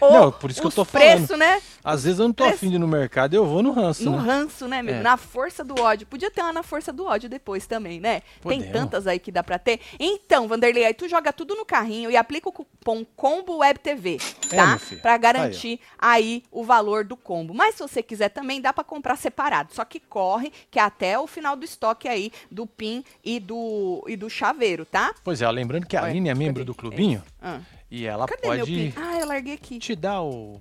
[0.00, 1.38] Não, por isso que eu tô preço, falando.
[1.40, 1.62] né?
[1.82, 2.56] Às vezes eu não tô Preço.
[2.56, 4.22] afim de ir no mercado, eu vou no ranço, No né?
[4.32, 4.94] ranço, né, meu?
[4.96, 5.00] É.
[5.02, 6.06] Na força do ódio.
[6.06, 8.20] Podia ter uma na força do ódio depois também, né?
[8.42, 8.72] Tem Podemos.
[8.72, 9.80] tantas aí que dá pra ter.
[9.98, 14.18] Então, Vanderlei, aí tu joga tudo no carrinho e aplica o cupom Combo Web TV,
[14.50, 14.78] É, tá?
[14.78, 15.00] filho.
[15.00, 17.52] pra garantir aí, o valor do combo.
[17.54, 19.74] Mas se você quiser também, dá pra comprar separado.
[19.74, 24.04] Só que corre, que é até o final do estoque aí do PIN e do,
[24.08, 25.14] e do chaveiro, tá?
[25.24, 27.60] Pois é, lembrando que a Aline é membro do clubinho Ah,
[27.94, 28.94] e ela cadê meu pode?
[28.96, 29.78] Ah, eu larguei aqui.
[29.78, 30.60] te dar o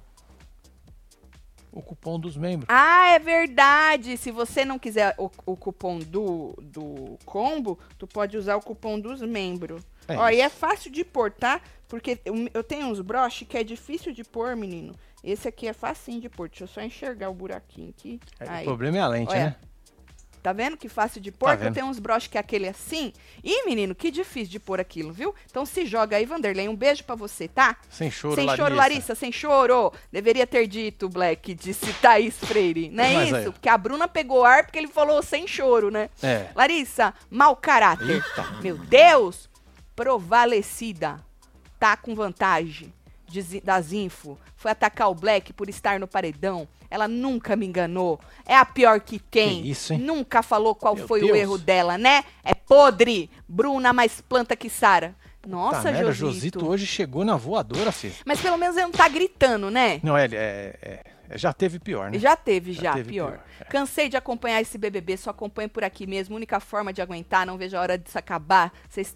[1.73, 2.67] o cupom dos membros.
[2.69, 4.15] Ah, é verdade.
[4.15, 8.99] Se você não quiser o, o cupom do, do combo, tu pode usar o cupom
[8.99, 9.83] dos membros.
[10.07, 10.55] É Ó, e é isso.
[10.55, 11.59] fácil de pôr, tá?
[11.87, 14.93] Porque eu, eu tenho uns broches que é difícil de pôr, menino.
[15.23, 16.47] Esse aqui é facinho de pôr.
[16.47, 18.19] Deixa eu só enxergar o buraquinho aqui.
[18.39, 19.45] É, o problema é a lente, Olha.
[19.45, 19.55] né?
[20.43, 21.57] Tá vendo que fácil de pôr?
[21.57, 23.13] Tá eu tenho uns broches que é aquele assim.
[23.41, 25.33] Ih, menino, que difícil de pôr aquilo, viu?
[25.49, 26.67] Então se joga aí, Vanderlei.
[26.67, 27.77] Um beijo pra você, tá?
[27.89, 28.63] Sem choro, sem Larissa.
[28.63, 29.93] choro, Larissa, sem choro.
[30.11, 32.89] Deveria ter dito, Black, disse Thaís Freire.
[32.89, 33.35] Não é Mas isso?
[33.37, 33.45] aí.
[33.45, 36.09] Porque a Bruna pegou ar porque ele falou sem choro, né?
[36.21, 36.49] É.
[36.53, 38.09] Larissa, mau caráter.
[38.09, 38.43] Eita.
[38.61, 39.49] Meu Deus!
[39.95, 41.23] Provalecida.
[41.79, 42.91] Tá com vantagem
[43.63, 44.37] das info.
[44.55, 46.67] Foi atacar o Black por estar no paredão.
[46.93, 48.19] Ela nunca me enganou.
[48.45, 49.65] É a pior que tem.
[49.67, 49.99] Isso, hein?
[49.99, 51.37] Nunca falou qual Meu foi o Deus.
[51.39, 52.23] erro dela, né?
[52.43, 53.31] É podre.
[53.47, 55.15] Bruna mais planta que Sara.
[55.47, 56.13] Nossa, Josito.
[56.13, 58.13] Josito hoje chegou na voadora, filho.
[58.23, 59.99] Mas pelo menos ele não tá gritando, né?
[60.03, 61.03] Não, é, é- é-
[61.37, 62.19] já teve pior, né?
[62.19, 63.31] Já teve, Já já, teve pior.
[63.31, 63.63] pior, é.
[63.65, 66.35] Cansei de acompanhar esse BBB, só acompanho por aqui mesmo.
[66.35, 68.71] Única forma de aguentar, não vejo a hora disso acabar.
[68.89, 69.13] Vocês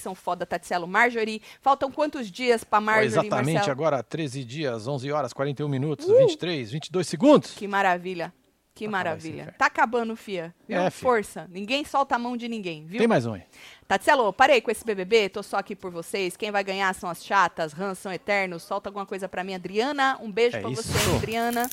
[0.00, 0.86] são foda, Tatselo.
[0.86, 3.72] Marjorie, faltam quantos dias pra Ó, Marjorie, exatamente Marcelo?
[3.72, 6.18] agora, 13 dias, 11 horas, 41 minutos, Uh!
[6.18, 7.54] 23, 22 segundos.
[7.54, 8.32] Que maravilha.
[8.74, 9.54] Que maravilha.
[9.56, 10.52] Tá acabando, fia.
[10.68, 10.80] Viu?
[10.80, 10.90] É.
[10.90, 11.46] Força.
[11.48, 12.98] Ninguém solta a mão de ninguém, viu?
[12.98, 13.42] Tem mais um aí.
[13.86, 16.36] Tatselo, parei com esse BBB, tô só aqui por vocês.
[16.36, 18.64] Quem vai ganhar são as chatas, Hans são eternos.
[18.64, 20.18] Solta alguma coisa pra mim, Adriana.
[20.20, 20.82] Um beijo É pra isso.
[20.82, 21.70] você, Adriana.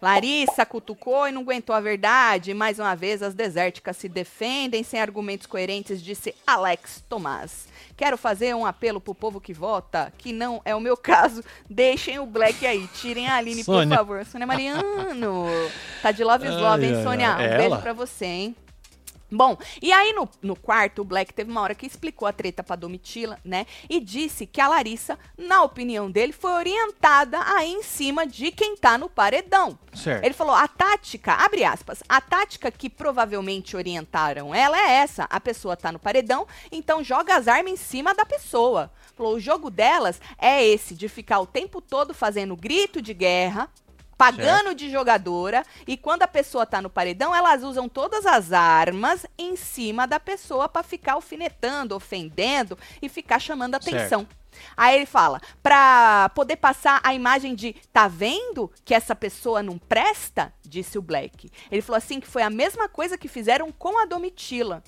[0.00, 2.54] Larissa cutucou e não aguentou a verdade.
[2.54, 7.66] Mais uma vez, as desérticas se defendem sem argumentos coerentes, disse Alex Tomás.
[7.96, 11.42] Quero fazer um apelo pro povo que vota, que não é o meu caso.
[11.68, 13.88] Deixem o Black aí, tirem a Aline, Sônia.
[13.88, 14.24] por favor.
[14.24, 15.46] Sônia Mariano.
[16.00, 17.34] Tá de love is love, hein, Sônia?
[17.34, 18.56] Um beijo pra você, hein?
[19.30, 22.62] Bom, e aí no, no quarto, o Black teve uma hora que explicou a treta
[22.62, 23.66] pra Domitila, né?
[23.88, 28.76] E disse que a Larissa, na opinião dele, foi orientada aí em cima de quem
[28.76, 29.78] tá no paredão.
[29.92, 30.24] Certo.
[30.24, 35.24] Ele falou, a tática, abre aspas, a tática que provavelmente orientaram ela é essa.
[35.24, 38.90] A pessoa tá no paredão, então joga as armas em cima da pessoa.
[39.14, 43.68] Falou, o jogo delas é esse, de ficar o tempo todo fazendo grito de guerra,
[44.18, 49.24] pagando de jogadora, e quando a pessoa tá no paredão, elas usam todas as armas
[49.38, 54.26] em cima da pessoa pra ficar alfinetando, ofendendo e ficar chamando atenção.
[54.76, 59.78] Aí ele fala, pra poder passar a imagem de tá vendo que essa pessoa não
[59.78, 61.48] presta, disse o Black.
[61.70, 64.82] Ele falou assim que foi a mesma coisa que fizeram com a Domitila,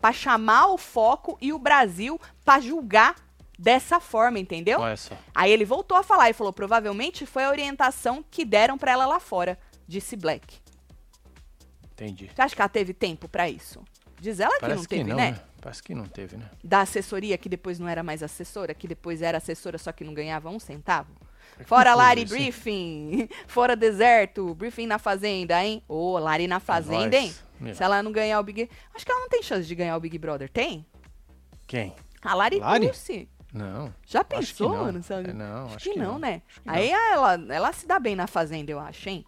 [0.00, 3.14] Pra chamar o foco e o Brasil pra julgar
[3.58, 4.80] dessa forma, entendeu?
[4.80, 5.16] Olha só.
[5.34, 9.06] Aí ele voltou a falar e falou: provavelmente foi a orientação que deram pra ela
[9.06, 10.58] lá fora, disse Black.
[11.92, 12.30] Entendi.
[12.34, 13.82] Você acha que ela teve tempo pra isso?
[14.20, 15.30] Diz ela que Parece não que teve, não, né?
[15.32, 15.40] né?
[15.60, 16.50] Parece que não teve, né?
[16.62, 20.12] Da assessoria, que depois não era mais assessora, que depois era assessora, só que não
[20.12, 21.12] ganhava um centavo.
[21.66, 22.34] Fora confuso Lari isso?
[22.34, 25.82] Briefing, fora deserto, briefing na fazenda, hein?
[25.86, 27.32] Ô, Lari na fazenda, hein?
[27.60, 27.74] Meu.
[27.74, 28.68] Se ela não ganhar o Big...
[28.92, 30.84] Acho que ela não tem chance de ganhar o Big Brother, tem?
[31.66, 31.94] Quem?
[32.22, 32.86] A Lari, Lari?
[32.86, 33.28] Dulce.
[33.54, 33.94] Não.
[34.04, 34.84] Já Acho que pensou, não.
[34.84, 35.02] mano?
[35.02, 35.30] Sabe?
[35.30, 36.42] É, não, acho que, que não, né?
[36.48, 39.24] Acho que Aí ela, ela se dá bem na fazenda, eu acho, hein?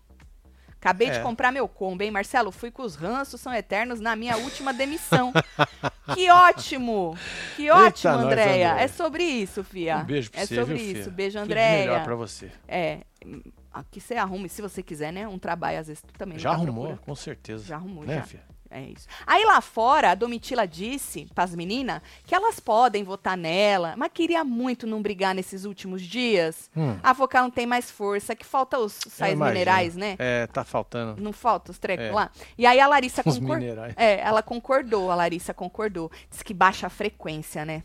[0.80, 1.22] Acabei de É.
[1.22, 2.52] comprar meu combo, hein, Marcelo?
[2.52, 5.32] Fui com os ranços, são eternos na minha última demissão.
[6.14, 7.16] que ótimo!
[7.56, 8.70] Que ótimo, nós, Andréia.
[8.72, 8.84] Andréia.
[8.84, 9.98] É sobre isso, fia.
[9.98, 10.94] Um beijo pra É você, sobre viu, isso.
[11.04, 11.10] filha?
[11.10, 11.78] Beijo, Tudo de Andréia.
[11.86, 12.52] melhor pra você.
[12.68, 15.26] É, hum, aqui você arruma, se você quiser, né?
[15.26, 17.00] Um trabalho, às vezes tu também Já tá arrumou, procurando.
[17.00, 17.64] com certeza.
[17.64, 18.22] Já arrumou, né, já.
[18.24, 18.44] filha?
[18.76, 19.06] É isso.
[19.26, 24.44] Aí lá fora, a Domitila disse pras meninas que elas podem votar nela, mas queria
[24.44, 26.70] muito não brigar nesses últimos dias.
[26.76, 26.98] Hum.
[27.02, 30.14] A vocal não tem mais força, que falta os sais minerais, né?
[30.18, 32.12] É, tá faltando Não falta os trecos É.
[32.12, 32.30] lá.
[32.58, 33.84] E aí a Larissa concordou.
[33.96, 36.10] É, ela concordou, a Larissa concordou.
[36.30, 37.82] Diz que baixa a frequência, né?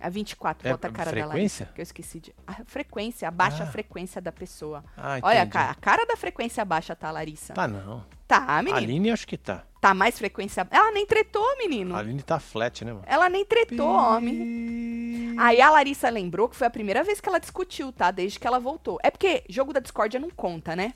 [0.00, 1.64] A 24, É, bota a cara da Larissa.
[1.64, 1.70] frequência?
[1.74, 2.34] Que eu esqueci de.
[2.46, 3.70] A frequência, abaixa a Ah.
[3.70, 4.84] frequência da pessoa.
[4.96, 7.54] Ah, Olha, a a cara da frequência baixa tá, Larissa.
[7.54, 8.04] Tá não.
[8.26, 8.76] Tá, A menino.
[8.76, 9.64] Aline acho que tá.
[9.80, 10.66] Tá mais frequência.
[10.70, 11.94] Ela nem tretou, menino.
[11.94, 13.04] A Aline tá flat, né, mano?
[13.06, 15.36] Ela nem tretou, homem.
[15.38, 18.10] Aí a Larissa lembrou que foi a primeira vez que ela discutiu, tá?
[18.10, 18.98] Desde que ela voltou.
[19.02, 20.94] É porque jogo da discórdia não conta, né?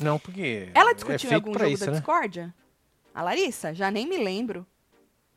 [0.00, 0.70] Não, porque.
[0.74, 1.98] Ela é discutiu em feito algum jogo isso, da né?
[1.98, 2.54] discórdia?
[3.14, 3.74] A Larissa?
[3.74, 4.66] Já nem me lembro.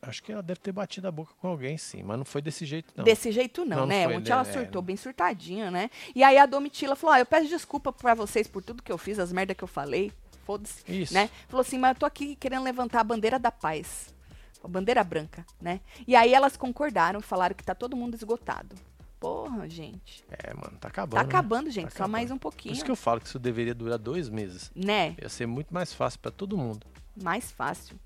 [0.06, 2.04] Acho que ela deve ter batido a boca com alguém, sim.
[2.04, 3.04] Mas não foi desse jeito, não.
[3.04, 4.04] Desse jeito não, Não, não né?
[4.06, 4.52] foi, Ontem ela né?
[4.52, 5.90] surtou bem surtadinha, né?
[6.14, 8.98] E aí a Domitila falou: ó, eu peço desculpa pra vocês por tudo que eu
[8.98, 10.12] fiz, as merdas que eu falei.
[10.46, 10.84] Foda-se.
[10.92, 11.14] Isso.
[11.14, 11.30] né?
[11.48, 14.14] Falou assim, mas eu tô aqui querendo levantar a bandeira da paz.
[14.62, 15.80] A bandeira branca, né?
[16.06, 18.76] E aí elas concordaram, falaram que tá todo mundo esgotado.
[19.22, 20.22] Porra, gente.
[20.30, 21.16] É, mano, tá acabando.
[21.20, 21.30] Tá né?
[21.30, 21.86] acabando, gente.
[21.86, 22.12] Tá Só acabando.
[22.12, 22.74] mais um Por pouquinho.
[22.74, 24.70] isso que eu falo que isso deveria durar dois meses.
[24.76, 25.16] Né?
[25.22, 26.86] Ia ser muito mais fácil pra todo mundo.
[27.22, 27.98] Mais fácil.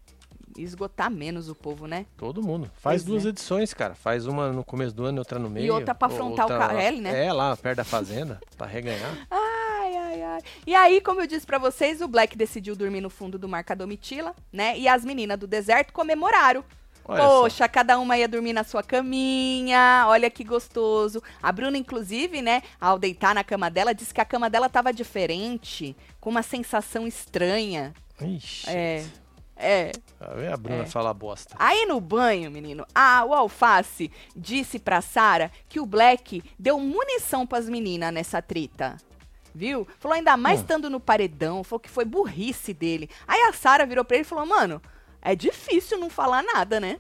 [0.58, 2.06] Esgotar menos o povo, né?
[2.18, 2.70] Todo mundo.
[2.76, 3.30] Faz Pois duas é.
[3.30, 3.94] edições, cara.
[3.94, 5.74] Faz uma no começo do ano e outra no meio.
[5.74, 7.26] outra pra afrontar o outra- Carelli, né?
[7.26, 9.28] É, lá perto da fazenda, pra reganhar.
[9.30, 10.42] Ai, ai, ai.
[10.66, 13.64] E aí, como eu disse pra vocês, o Black decidiu dormir no fundo do mar
[13.64, 14.78] com a Domitila, né?
[14.78, 16.64] E as meninas do deserto comemoraram.
[17.10, 17.24] Olha.
[17.24, 21.22] Poxa, cada uma ia dormir na sua caminha, olha que gostoso.
[21.42, 24.92] A Bruna, inclusive, né, ao deitar na cama dela, disse que a cama dela tava
[24.92, 27.94] diferente, com uma sensação estranha.
[28.22, 28.70] Ixi.
[28.70, 29.06] É.
[29.58, 29.92] É.
[30.36, 30.86] Vê a Bruna É.
[30.86, 31.56] falar bosta.
[31.60, 37.46] Aí no banho, menino, a, o Alface disse pra Sara que o Black deu munição
[37.46, 38.98] pras meninas nessa treta.
[39.56, 39.88] Viu?
[40.00, 40.62] Falou ainda mais Hum.
[40.62, 43.10] estando no paredão, falou que foi burrice dele.
[43.28, 44.80] Aí a Sara virou pra ele e falou: "Mano,
[45.22, 47.00] é difícil não falar nada, né?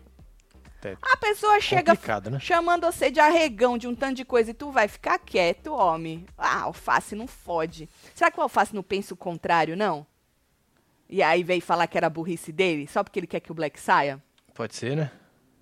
[0.84, 1.93] É A pessoa chega
[2.32, 2.39] né?
[2.39, 6.26] chamando você de arregão de um tanto de coisa e tu vai ficar quieto, homem.
[6.38, 7.89] Ah, alface não fode.
[8.15, 10.06] Será que o alface não pensa o contrário, não?
[11.10, 13.80] E aí veio falar que era burrice dele, só porque ele quer que o Black
[13.80, 14.22] saia?
[14.54, 15.12] Pode ser, né?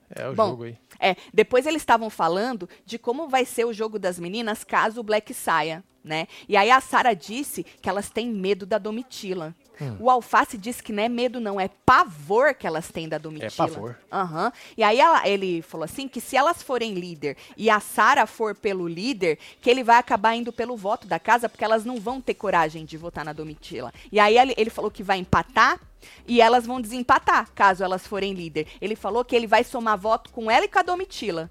[0.09, 0.77] É o Bom, jogo aí.
[0.99, 5.03] É, depois eles estavam falando de como vai ser o jogo das meninas caso o
[5.03, 6.27] Black saia, né?
[6.47, 9.55] E aí a Sara disse que elas têm medo da Domitila.
[9.81, 9.97] Hum.
[9.99, 13.47] O Alface disse que não é medo não, é pavor que elas têm da Domitila.
[13.47, 13.97] É pavor.
[14.11, 14.51] Aham.
[14.77, 18.55] E aí ela- ele falou assim que se elas forem líder e a Sara for
[18.55, 22.21] pelo líder, que ele vai acabar indo pelo voto da casa, porque elas não vão
[22.21, 23.93] ter coragem de votar na Domitila.
[24.11, 25.79] E aí ele, ele falou que vai empatar
[26.27, 28.67] e elas vão desempatar, caso elas forem líder.
[28.79, 31.49] Ele falou que ele vai somar voto com ela e com a Domitila.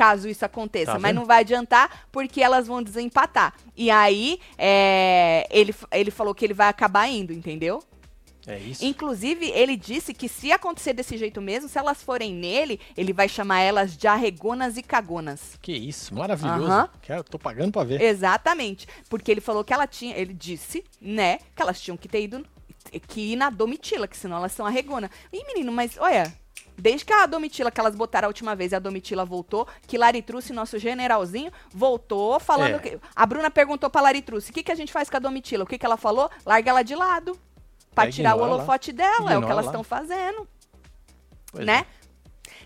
[0.00, 0.92] Caso isso aconteça.
[0.92, 3.52] Tá Mas não vai adiantar, porque elas vão desempatar.
[3.76, 7.82] E aí, é, ele, ele falou que ele vai acabar indo, entendeu?
[8.46, 8.82] É isso.
[8.82, 13.28] Inclusive, ele disse que se acontecer desse jeito mesmo, se elas forem nele, ele vai
[13.28, 15.58] chamar elas de arregonas e cagonas.
[15.60, 16.64] Que isso, maravilhoso.
[16.64, 16.88] Aham.
[17.02, 18.00] Quero, tô pagando pra ver.
[18.00, 18.88] Exatamente.
[19.10, 22.42] Porque ele falou que ela tinha, ele disse, né, que elas tinham que ter ido,
[23.06, 25.10] que ir na Domitila, que senão elas são arregona.
[25.30, 26.32] Ih, menino, mas olha,
[26.80, 29.98] desde que a Domitila, que elas botaram a última vez, e a Domitila voltou, que
[29.98, 32.78] Laritruce, nosso generalzinho, voltou falando É.
[32.78, 32.98] que...
[33.14, 35.64] A Bruna perguntou pra Laritruce, o que, que a gente faz com a Domitila?
[35.64, 36.30] O que, que ela falou?
[36.44, 37.38] Larga ela de lado.
[37.94, 38.46] Pra É, tirar o lá.
[38.46, 40.46] holofote dela, é o que elas estão fazendo
[41.52, 41.84] Pois né?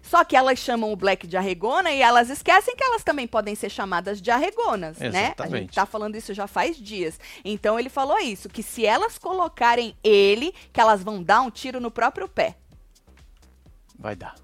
[0.02, 3.54] Só que elas chamam o Black de arregona e elas esquecem que elas também podem
[3.54, 5.06] ser chamadas de arregonas, né?
[5.08, 5.74] A gente Exatamente.
[5.74, 7.18] tá falando isso já faz dias.
[7.42, 11.80] Então ele falou isso, que se elas colocarem ele, que elas vão dar um tiro
[11.80, 12.54] no próprio pé.
[13.98, 14.34] Vai dar.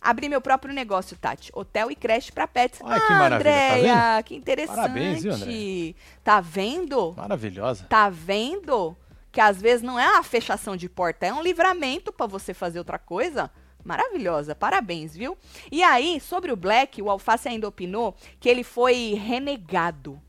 [0.00, 1.50] Abri meu próprio negócio, Tati.
[1.52, 2.80] Hotel e creche pra pets.
[2.82, 4.76] Olha que ah, maravilha, tá Andréia, que interessante.
[4.76, 5.94] Parabéns, viu, Andréia?
[6.22, 7.14] Tá vendo?
[7.16, 7.84] Maravilhosa.
[7.88, 8.96] Tá vendo?
[9.32, 12.78] Que às vezes não é uma fechação de porta, é um livramento pra você fazer
[12.78, 13.50] outra coisa.
[13.84, 15.36] Maravilhosa, parabéns, viu?
[15.70, 20.20] E aí, sobre o Black, o Alface ainda opinou que ele foi renegado.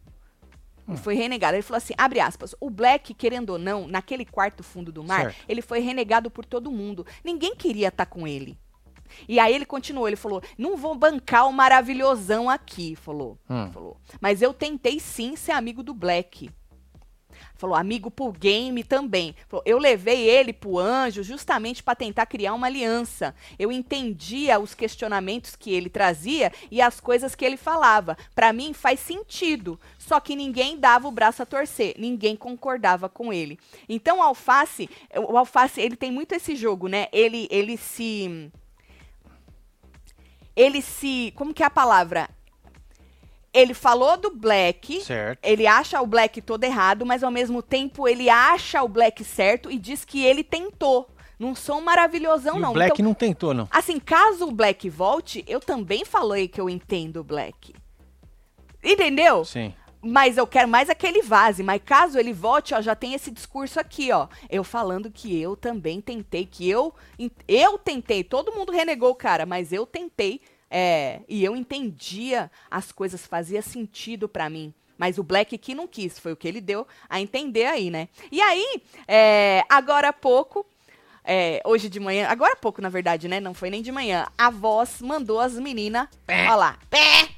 [0.88, 1.56] Ele foi renegado.
[1.56, 5.26] Ele falou assim, abre aspas, o Black, querendo ou não, naquele quarto fundo do mar,
[5.26, 5.46] Certo.
[5.48, 7.06] ele foi renegado por todo mundo.
[7.24, 8.58] Ninguém queria estar com ele.
[9.28, 13.38] E aí ele continuou, ele falou, não vou bancar o maravilhosão aqui, falou.
[13.50, 13.72] Hum.
[13.72, 13.98] falou.
[14.20, 16.50] Mas eu tentei sim ser amigo do Black.
[17.60, 19.36] Falou, amigo pro game também.
[19.48, 23.36] Falou, eu levei ele pro anjo justamente para tentar criar uma aliança.
[23.60, 28.18] Eu entendia os questionamentos que ele trazia e as coisas que ele falava.
[28.34, 29.78] Para mim faz sentido.
[29.98, 33.60] Só que ninguém dava o braço a torcer, ninguém concordava com ele.
[33.88, 37.08] Então o Alface, o Alface, ele tem muito esse jogo, né?
[37.12, 38.50] Ele ele se
[40.56, 42.30] ele se, como que é a palavra?
[43.52, 45.40] Ele falou do Black, Certo.
[45.44, 49.72] ele acha o Black todo errado, mas ao mesmo tempo ele acha o Black certo
[49.72, 51.10] e diz que ele tentou.
[51.40, 52.72] Não sou um maravilhosão, e não.
[52.72, 53.68] o Black Então, não tentou, não.
[53.72, 57.74] assim, caso o Black volte, eu também falei que eu entendo o Black.
[58.84, 59.44] Entendeu?
[59.46, 59.74] Sim.
[60.02, 61.62] Mas eu quero mais aquele vaze.
[61.62, 64.28] Mas caso ele volte, ó, já tem esse discurso aqui, ó.
[64.50, 66.94] Eu falando que eu também tentei, que eu.
[67.48, 68.24] Eu tentei.
[68.24, 70.42] Todo mundo renegou cara, mas eu tentei.
[70.72, 74.74] É, e eu entendia as coisas, fazia sentido pra mim.
[74.98, 78.10] Mas o Black que não quis, foi o que ele deu a entender aí, né?
[78.30, 80.66] E aí, é, agora há pouco,
[81.24, 83.40] é, hoje de manhã, agora há pouco, na verdade, né?
[83.40, 84.28] Não foi nem de manhã.
[84.38, 86.08] A voz mandou as meninas,
[86.50, 87.30] ó lá, pé,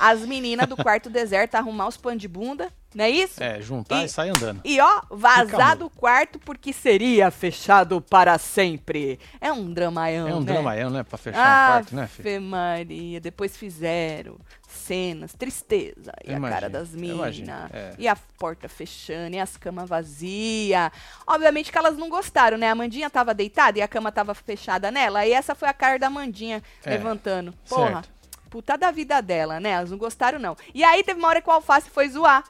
[0.00, 3.40] as meninas do quarto deserto arrumar os pães de bunda, não é isso?
[3.42, 4.60] É, juntar e, E- sair andando.
[4.64, 9.20] E ó, vazar do quarto porque seria fechado para sempre.
[9.40, 10.52] É um dramaião, É um né?
[10.52, 11.02] dramaião, né?
[11.04, 12.28] Pra fechar um quarto, né, filho?
[12.28, 14.36] Ave Maria, depois fizeram
[14.68, 16.12] cenas, tristeza.
[16.24, 17.16] E a cara das minas.
[17.16, 17.92] imagino, é.
[17.98, 20.90] E a porta fechando, e as camas vazias.
[21.26, 22.68] Obviamente que elas não gostaram, né?
[22.70, 25.24] A Mandinha tava deitada e a cama tava fechada nela.
[25.26, 27.52] E essa foi a cara da Mandinha É, levantando.
[27.68, 28.08] Porra, certo.
[28.50, 29.70] Puta da vida dela, né?
[29.70, 30.56] Elas não gostaram, não.
[30.74, 32.44] E aí teve uma hora que o Alface foi zoar.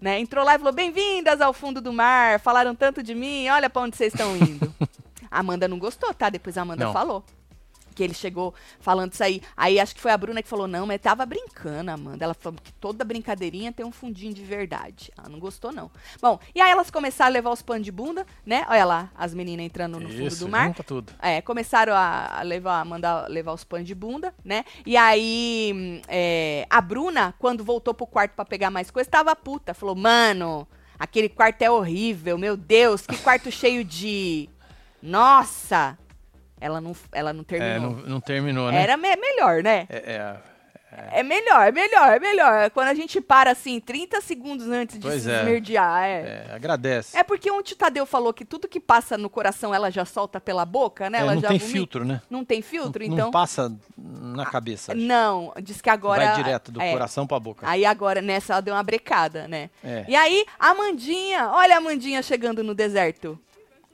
[0.00, 0.18] Né?
[0.18, 2.40] Entrou lá e falou: Bem-vindas ao fundo do mar.
[2.40, 4.74] Falaram tanto de mim, olha pra onde vocês estão indo.
[5.30, 6.28] a Amanda não gostou, tá?
[6.28, 6.92] Depois a Amanda Não.
[6.92, 7.24] falou.
[7.96, 9.40] Que ele chegou falando isso aí.
[9.56, 12.22] Aí acho que foi a Bruna que falou: Não, mas tava brincando, Amanda.
[12.22, 15.10] Ela falou que toda brincadeirinha tem um fundinho de verdade.
[15.16, 15.90] Ela não gostou, não.
[16.20, 18.66] Bom, e aí elas começaram a levar os panos de bunda, né?
[18.68, 20.66] Olha lá, as meninas entrando no fundo Isso, do mar.
[20.66, 21.12] junta tudo.
[21.20, 24.62] É, começaram a levar, a mandar levar os pães de bunda, né?
[24.84, 29.72] E aí, é, a Bruna, quando voltou pro quarto pra pegar mais coisa, tava puta.
[29.72, 34.48] Falou, mano, Aquele quarto é horrível, meu Deus, que quarto cheio de.
[35.02, 35.98] Nossa!
[36.60, 37.90] Ela não, ela não É, terminou.
[37.92, 38.82] não, não terminou, né?
[38.82, 39.86] Era me- melhor, né?
[39.90, 40.56] É, é,
[41.12, 42.70] É melhor, é melhor, é melhor.
[42.70, 45.40] Quando a gente para assim, 30 segundos antes de Pois se é.
[45.40, 46.04] esmerdear.
[46.04, 46.46] É.
[46.48, 47.14] é, agradece.
[47.18, 50.40] É porque ontem o Tadeu falou que tudo que passa no coração ela já solta
[50.40, 51.18] pela boca, né?
[51.18, 51.76] É, ela não já tem vomita.
[51.76, 52.22] filtro, né?
[52.30, 53.24] Não tem filtro, não, então.
[53.26, 54.92] não passa na cabeça.
[54.92, 55.00] acho.
[55.02, 56.24] Não, diz que agora.
[56.24, 57.68] Vai direto do é, coração pra boca.
[57.68, 59.68] Aí agora nessa ela deu uma brecada, né?
[59.84, 60.06] É.
[60.08, 63.38] E aí, a Amandinha, olha a Amandinha chegando no deserto.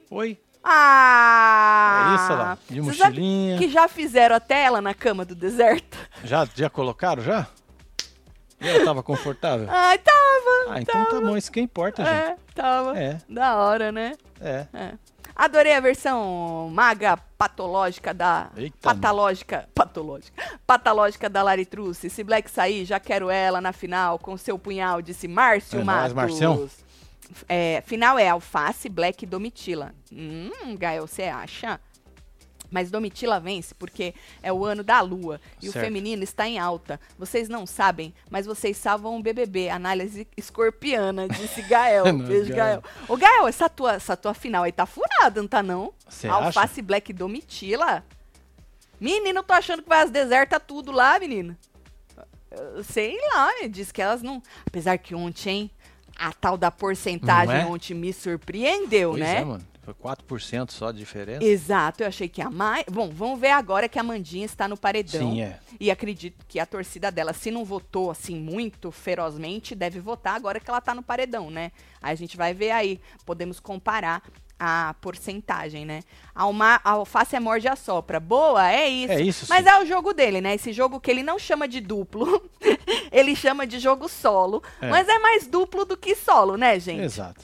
[0.09, 0.37] Oi.
[0.63, 2.11] Ah!
[2.11, 2.57] É isso, olha lá.
[2.69, 3.57] De mochilinha.
[3.57, 5.97] que já fizeram até ela na cama do deserto?
[6.23, 7.47] Já, já colocaram, já?
[8.61, 9.67] E ela tava confortável?
[9.71, 10.17] Ai, tava.
[10.69, 12.13] Ah, então tá bom, isso que importa, gente.
[12.13, 12.97] É, tava.
[12.97, 14.13] É, Da hora, né?
[14.41, 14.65] é.
[14.73, 14.93] É.
[15.35, 18.49] Adorei a versão maga patológica da.
[18.55, 19.67] Eita, patológica.
[19.73, 20.43] Patológica.
[20.65, 22.07] Patológica da Laritruce.
[22.07, 26.01] Se Black sair, já quero ela na final com seu punhal, disse Márcio É Matos.
[26.01, 26.69] nóis, Marcião.
[27.47, 29.93] É, final é alface, Black e Domitila.
[30.11, 31.79] Hum, Gael, você acha?
[32.73, 35.85] Mas Domitila vence porque é o ano da lua e o Certo.
[35.85, 36.99] feminino está em alta.
[37.19, 39.69] Vocês não sabem, mas vocês salvam o BBB.
[39.69, 42.05] Análise escorpiana, disse Gael.
[42.11, 42.81] Não, Beijo, Gael.
[42.81, 42.83] Gael.
[43.07, 45.93] Ô, Gael, essa tua, essa tua final aí tá furada, não tá não?
[46.09, 48.03] Você Alface Black e Domitila?
[48.99, 51.55] Menino, eu tô achando que vai as deserta tudo lá, menino.
[52.85, 53.67] Sei lá, né?
[53.67, 54.41] diz que elas não...
[54.65, 55.71] Apesar que ontem, hein,
[56.17, 57.65] a tal da porcentagem é?
[57.65, 59.37] ontem me surpreendeu, Pois né?
[59.37, 59.73] é, mano.
[59.83, 61.43] Foi 4% só de diferença.
[61.43, 62.85] Exato, eu achei que a mais.
[62.89, 65.19] Bom, vamos ver agora que a Mandinha está no paredão.
[65.33, 65.59] Sim, é.
[65.77, 70.57] E acredito que a torcida dela, se não votou assim muito ferozmente, deve votar agora
[70.57, 71.73] que ela tá no paredão, né?
[72.01, 72.97] Aí a gente vai ver aí.
[73.25, 74.23] Podemos comparar
[74.65, 76.01] a porcentagem, né?
[76.33, 78.19] Alma, a alface é morde a sopra.
[78.19, 79.11] Boa, é isso.
[79.13, 79.69] É isso, Mas sim.
[79.69, 80.55] é o jogo dele, né?
[80.55, 82.49] Esse jogo que ele não chama de duplo.
[83.11, 84.63] ele chama de jogo solo.
[84.81, 84.89] É.
[84.89, 87.01] Mas é mais duplo do que solo, né, gente?
[87.01, 87.41] Exato.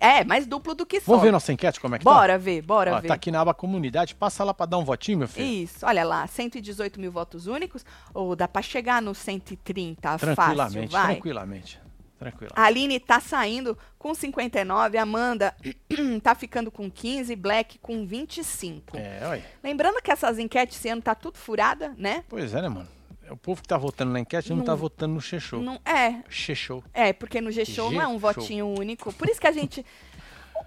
[0.00, 1.18] É, mais duplo do que solo.
[1.18, 2.96] Vamos ver nossa enquete, como é que Bora ver, bora tá?
[2.96, 3.08] Ó, ver.
[3.08, 4.14] tá aqui na aba comunidade.
[4.14, 5.46] Passa lá pra dar um votinho, meu filho.
[5.46, 10.92] Isso, olha lá, 118 mil votos únicos, ou dá pra chegar nos 130 fácil, Tranquilamente,
[10.92, 11.12] vai.
[11.12, 11.83] tranquilamente.
[12.18, 12.52] Tranquilo.
[12.54, 15.54] A Aline tá saindo com 59, Amanda
[16.22, 18.96] tá ficando com 15, Black com 25.
[18.96, 19.44] É, olha.
[19.62, 22.24] Lembrando que essas enquetes esse ano tá tudo furada, né?
[22.28, 22.88] Pois é, né, mano?
[23.26, 25.58] É O povo que tá votando na enquete não, Não- tá votando no Xexô.
[25.58, 26.82] Não, é, Xexô.
[26.92, 28.20] é, porque no G-Show não é um G-Show.
[28.34, 29.12] votinho único.
[29.14, 29.84] Por isso que a gente.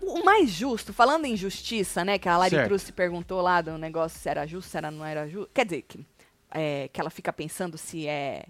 [0.02, 2.18] O o mais justo, falando em justiça, né?
[2.20, 2.68] Que a Lari Certo.
[2.68, 5.50] Cruz se perguntou lá do negócio se era justo, se era, não era justo.
[5.54, 6.06] Quer dizer, que,
[6.52, 8.46] é, que ela fica pensando se é.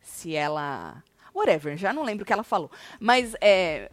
[0.00, 1.02] Se ela.
[1.34, 2.70] Whatever, já não lembro o que ela falou.
[3.00, 3.90] Mas é.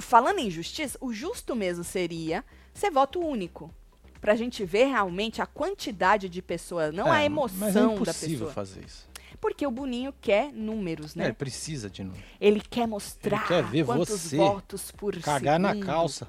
[0.00, 3.72] Falando em justiça, o justo mesmo seria ser voto único.
[4.20, 8.14] Pra gente ver realmente a quantidade de pessoas, não a É, emoção Mas é da
[8.14, 8.52] pessoa.
[8.52, 9.08] fazer isso.
[9.40, 11.32] Porque o Boninho quer números, É, né?
[11.32, 12.22] precisa de número.
[12.40, 15.86] Ele quer mostrar quer ver quantos você votos por Cagar na segundo.
[15.86, 16.28] calça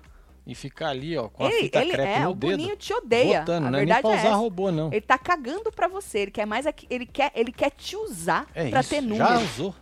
[0.52, 2.52] e ficar ali, ó, com a Ele, fita ele crepe é, no o dedo.
[2.58, 3.40] Boninho te odeia.
[3.40, 4.88] Votando, a não é nem pra é usar robô, não.
[4.92, 6.20] Ele tá cagando pra você.
[6.20, 9.08] Ele quer mais aqui, ele quer, ele quer te usar É pra isso, ter já
[9.08, 9.44] números.
[9.44, 9.76] usou.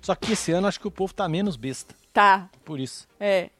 [0.00, 1.94] Só que esse ano acho que o povo tá menos besta.
[2.12, 3.06] Tá, Por isso.
[3.20, 3.50] é.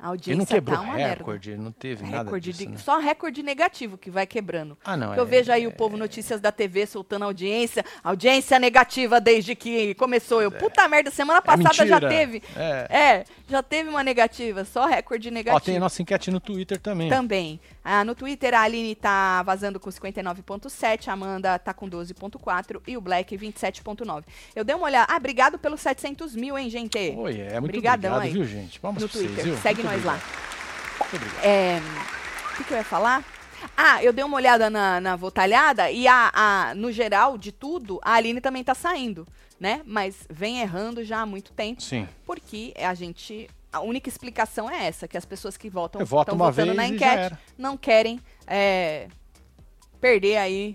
[0.00, 1.14] A Ele audiência não quebrou tá uma merda.
[1.18, 2.78] recorde, ele não teve nada Recorde disso, de- né?
[2.78, 4.76] Só recorde negativo que vai quebrando.
[4.84, 5.08] Ah, não.
[5.08, 7.84] Porque eu é- vejo aí o povo Notícias da TV soltando audiência.
[8.02, 10.40] Audiência negativa desde que começou.
[10.40, 12.42] Eu, puta merda, semana é passada já teve.
[12.56, 12.86] É.
[12.90, 14.64] É, já teve uma negativa.
[14.64, 15.56] Só recorde negativo.
[15.56, 17.08] Ó, tem a nossa enquete no Twitter também.
[17.10, 17.60] Também.
[17.82, 22.96] Ah, no Twitter, a Aline tá vazando com 59,7, a Amanda tá com 12,4 e
[22.96, 24.24] o Black 27,9.
[24.54, 25.12] Eu dei uma olhada.
[25.12, 26.98] Ah, obrigado pelos 700 mil, hein, gente?
[26.98, 28.78] Oi, é muito Obrigadão obrigado, viu, gente?
[28.82, 29.44] Vamos no vocês, Twitter.
[29.44, 29.56] viu?
[29.58, 30.12] Segue Muito nós lá.
[30.14, 31.00] obrigado.
[31.00, 31.44] Muito obrigado.
[31.44, 31.80] É,
[32.52, 33.24] o que, que eu ia falar?
[33.76, 37.98] Ah, eu dei uma olhada na, na votalhada e, a, a- no geral de tudo,
[38.02, 39.26] a Aline também tá saindo,
[39.58, 39.82] né?
[39.86, 42.06] Mas vem errando já há muito tempo, Sim.
[42.26, 43.48] porque a gente...
[43.72, 47.36] A única explicação é essa, que as pessoas que votam vota estão votando na enquete
[47.56, 49.06] não querem é,
[50.00, 50.74] perder aí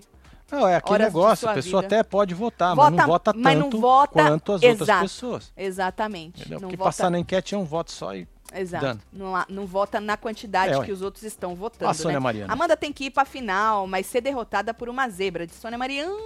[0.50, 1.96] Não, é aquele negócio, a pessoa vida.
[1.96, 5.02] até pode votar, mas Vota, não vota mas tanto não vota- quanto as outras exato.
[5.02, 5.52] pessoas.
[5.56, 6.40] Exatamente.
[6.40, 6.60] Entendeu?
[6.60, 8.98] Porque vota, passar na enquete é um voto só e exato.
[9.12, 11.90] Não, não vota na quantidade É, que os outros estão votando.
[11.90, 12.20] a Sônia né?
[12.20, 12.52] Mariana.
[12.52, 16.16] Amanda tem que ir pra final, mas ser derrotada por uma zebra de Sônia Mariano.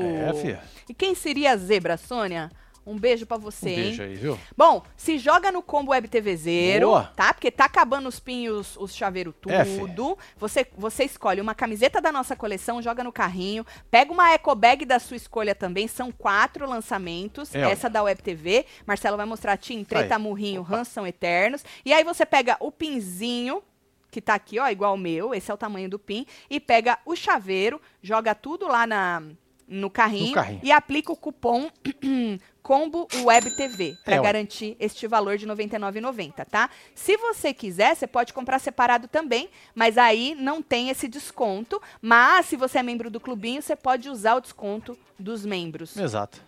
[0.00, 0.62] É, fia.
[0.88, 2.50] E quem seria a zebra, Sônia?
[2.90, 3.76] Um beijo pra Um você, hein?
[3.76, 4.38] beijo aí, viu?
[4.56, 7.04] Bom, se joga no combo Web TVzeiro, Boa.
[7.16, 7.32] tá?
[7.32, 10.18] Porque tá acabando os pinhos, os chaveiros É, tudo.
[10.36, 13.64] você, você escolhe uma camiseta da nossa coleção, joga no carrinho.
[13.90, 15.86] Pega uma eco bag da sua escolha também.
[15.88, 17.54] São quatro lançamentos.
[17.54, 18.66] É, essa da Web TV.
[18.86, 20.22] Marcelo vai mostrar Tim, Treta, Aí.
[20.22, 20.66] Murrinho.
[20.70, 21.64] Hans são eternos.
[21.84, 23.62] E aí você pega o pinzinho
[24.10, 26.98] que tá aqui, ó, igual o meu, esse é o tamanho do pin, e pega
[27.06, 29.22] o chaveiro, joga tudo lá na,
[29.68, 30.60] no carrinho, No carrinho.
[30.64, 31.70] e aplica o cupom
[32.62, 36.70] Combo Web TV, para É, garantir este valor de R$ 99,90, tá?
[36.94, 41.80] Se você quiser, você pode comprar separado também, mas aí não tem esse desconto.
[42.00, 46.42] Mas se você é membro do clubinho, você pode usar o desconto dos membros, Exato.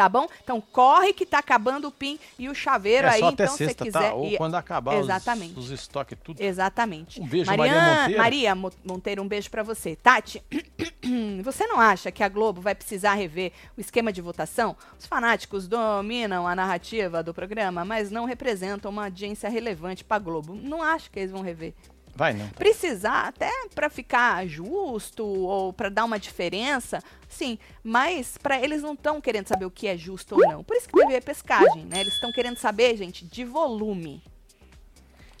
[0.00, 0.26] Tá bom?
[0.42, 3.64] Então corre que tá acabando o PIN e o chaveiro É aí, então se você
[3.66, 3.98] sexta, quiser.
[4.10, 4.14] tá?
[4.14, 5.58] Ou ir- quando acabar os- Exatamente.
[5.58, 6.40] os, estoques tudo.
[6.40, 7.20] Exatamente.
[7.20, 8.18] Um beijo, Maria Monteiro.
[8.22, 9.96] Maria Mo- Monteiro, um beijo pra você.
[9.96, 10.42] Tati,
[11.44, 14.76] você não acha que a Globo vai precisar rever o esquema de votação?
[14.98, 20.54] Os fanáticos dominam a narrativa do programa, mas não representam uma audiência relevante pra Globo.
[20.54, 21.74] Não acho que eles vão rever.
[22.20, 22.46] Vai não.
[22.50, 28.92] Precisar até pra ficar justo ou pra dar uma diferença, sim, mas pra eles não
[28.92, 30.62] estão querendo saber o que é justo ou não.
[30.62, 31.98] Por isso que teve a pescagem, né?
[31.98, 34.22] Eles estão querendo saber, gente, de volume.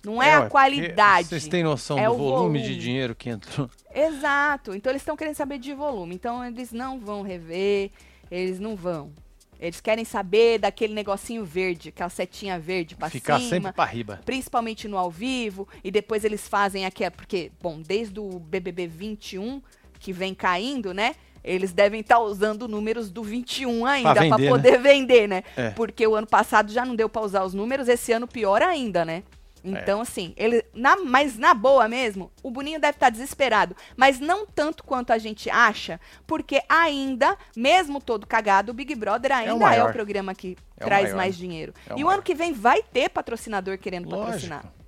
[0.02, 1.28] Não é, ué, a qualidade.
[1.28, 2.82] Vocês têm noção é do o volume, de volume.
[2.82, 3.68] dinheiro que entrou?
[3.94, 4.74] Exato.
[4.74, 6.14] Então eles estão querendo saber de volume.
[6.14, 7.90] Então eles não vão rever,
[8.30, 9.12] eles não vão.
[9.60, 13.50] Eles querem saber daquele negocinho verde, aquela setinha verde pra Ficar cima.
[13.50, 14.20] sempre pra riba.
[14.24, 15.68] Principalmente no ao vivo.
[15.84, 19.60] E depois eles fazem aqui, porque, bom, desde o BBB 21,
[19.98, 21.14] que vem caindo, né?
[21.44, 24.48] Eles devem estar usando números do 21 ainda pra vender, né?
[24.48, 25.42] poder vender, né?
[25.56, 25.70] É.
[25.70, 29.04] Porque o ano passado já não deu pra usar os números, esse ano pior ainda,
[29.04, 29.22] né?
[29.62, 33.76] Então, assim, ele, na, mas na boa mesmo, o Boninho deve estar desesperado.
[33.96, 39.32] Mas não tanto quanto a gente acha, porque ainda, mesmo todo cagado, o Big Brother
[39.32, 39.92] ainda é o, maior.
[39.92, 41.16] programa que É o traz maior.
[41.16, 41.74] mais dinheiro.
[41.86, 42.14] É o e o maior.
[42.14, 44.80] ano que vem vai ter patrocinador querendo patrocinar Lógico.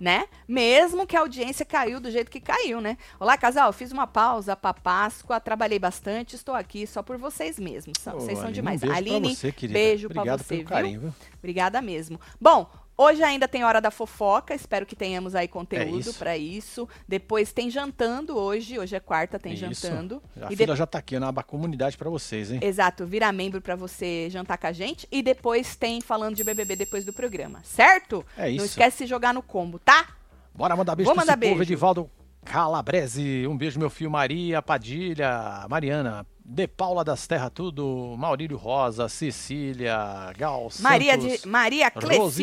[0.00, 0.26] né?
[0.46, 2.96] Mesmo que a audiência caiu do jeito que caiu, né?
[3.18, 7.96] Olá, casal, fiz uma pausa pra Páscoa, trabalhei bastante, estou aqui só por vocês mesmos.
[7.98, 8.82] São- vocês são Aline, demais.
[8.82, 9.78] Um beijo Aline, pra você, querida.
[9.78, 10.68] beijo pra Obrigado você, pelo viu?
[10.68, 11.14] carinho, viu?
[11.38, 12.20] Obrigada mesmo.
[12.40, 16.18] Bom, hoje ainda tem hora da fofoca, espero que tenhamos aí conteúdo isso.
[16.18, 16.88] pra isso.
[17.06, 19.60] Depois tem jantando hoje, hoje é quarta, tem Isso.
[19.86, 20.20] jantando.
[20.40, 22.58] A E fila já tá aqui na aba comunidade pra vocês, hein?
[22.62, 26.74] Exato, vira membro pra você jantar com a gente e depois tem falando de BBB
[26.74, 28.24] depois do programa, certo?
[28.36, 28.58] É isso.
[28.58, 30.08] Não esquece de jogar no combo, tá?
[30.52, 31.62] Bora mandar beijo Vou mandar esse povo, beijo.
[31.62, 32.10] Edivaldo
[32.48, 33.46] Calabrese.
[33.46, 40.32] Um beijo, meu filho Maria, Padilha, Mariana, De Paula das Terra Tudo, Maurílio Rosa, Cecília,
[40.36, 41.92] Gal Maria, Santos, de, Maria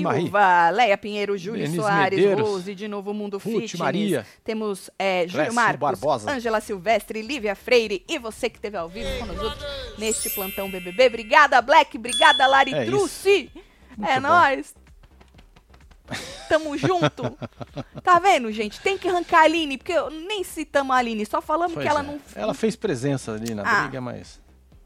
[0.03, 0.21] Marie.
[0.23, 3.73] Silva, Leia Pinheiro, Júlio Denise Soares, Medeiros, Rose, de novo Mundo Fitness.
[3.75, 6.31] Maria, Temos é, Júlio Marcos, Barbosa.
[6.31, 9.65] Ângela Silvestre, Lívia Freire e você que esteve ao vivo com nós outros
[9.97, 11.07] neste plantão BBB.
[11.07, 11.97] Obrigada, Black.
[11.97, 13.49] Obrigada, Lari É Truci.
[13.97, 14.27] Muito É bom.
[14.27, 14.75] nóis.
[16.47, 17.37] Tamo junto.
[18.03, 18.79] tá vendo, gente?
[18.81, 19.93] Tem que arrancar a Aline, porque
[20.27, 22.03] nem citamos a Aline, só falamos pois que ela é.
[22.03, 22.21] não.
[22.35, 23.81] Ela fez presença ali na ah.
[23.81, 24.41] briga, mas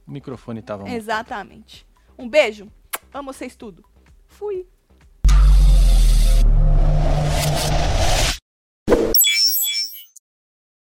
[0.08, 0.90] o microfone tava.
[0.90, 1.86] Exatamente.
[2.18, 2.72] Um beijo.
[3.14, 3.84] Amo vocês tudo.
[4.28, 4.66] Fui.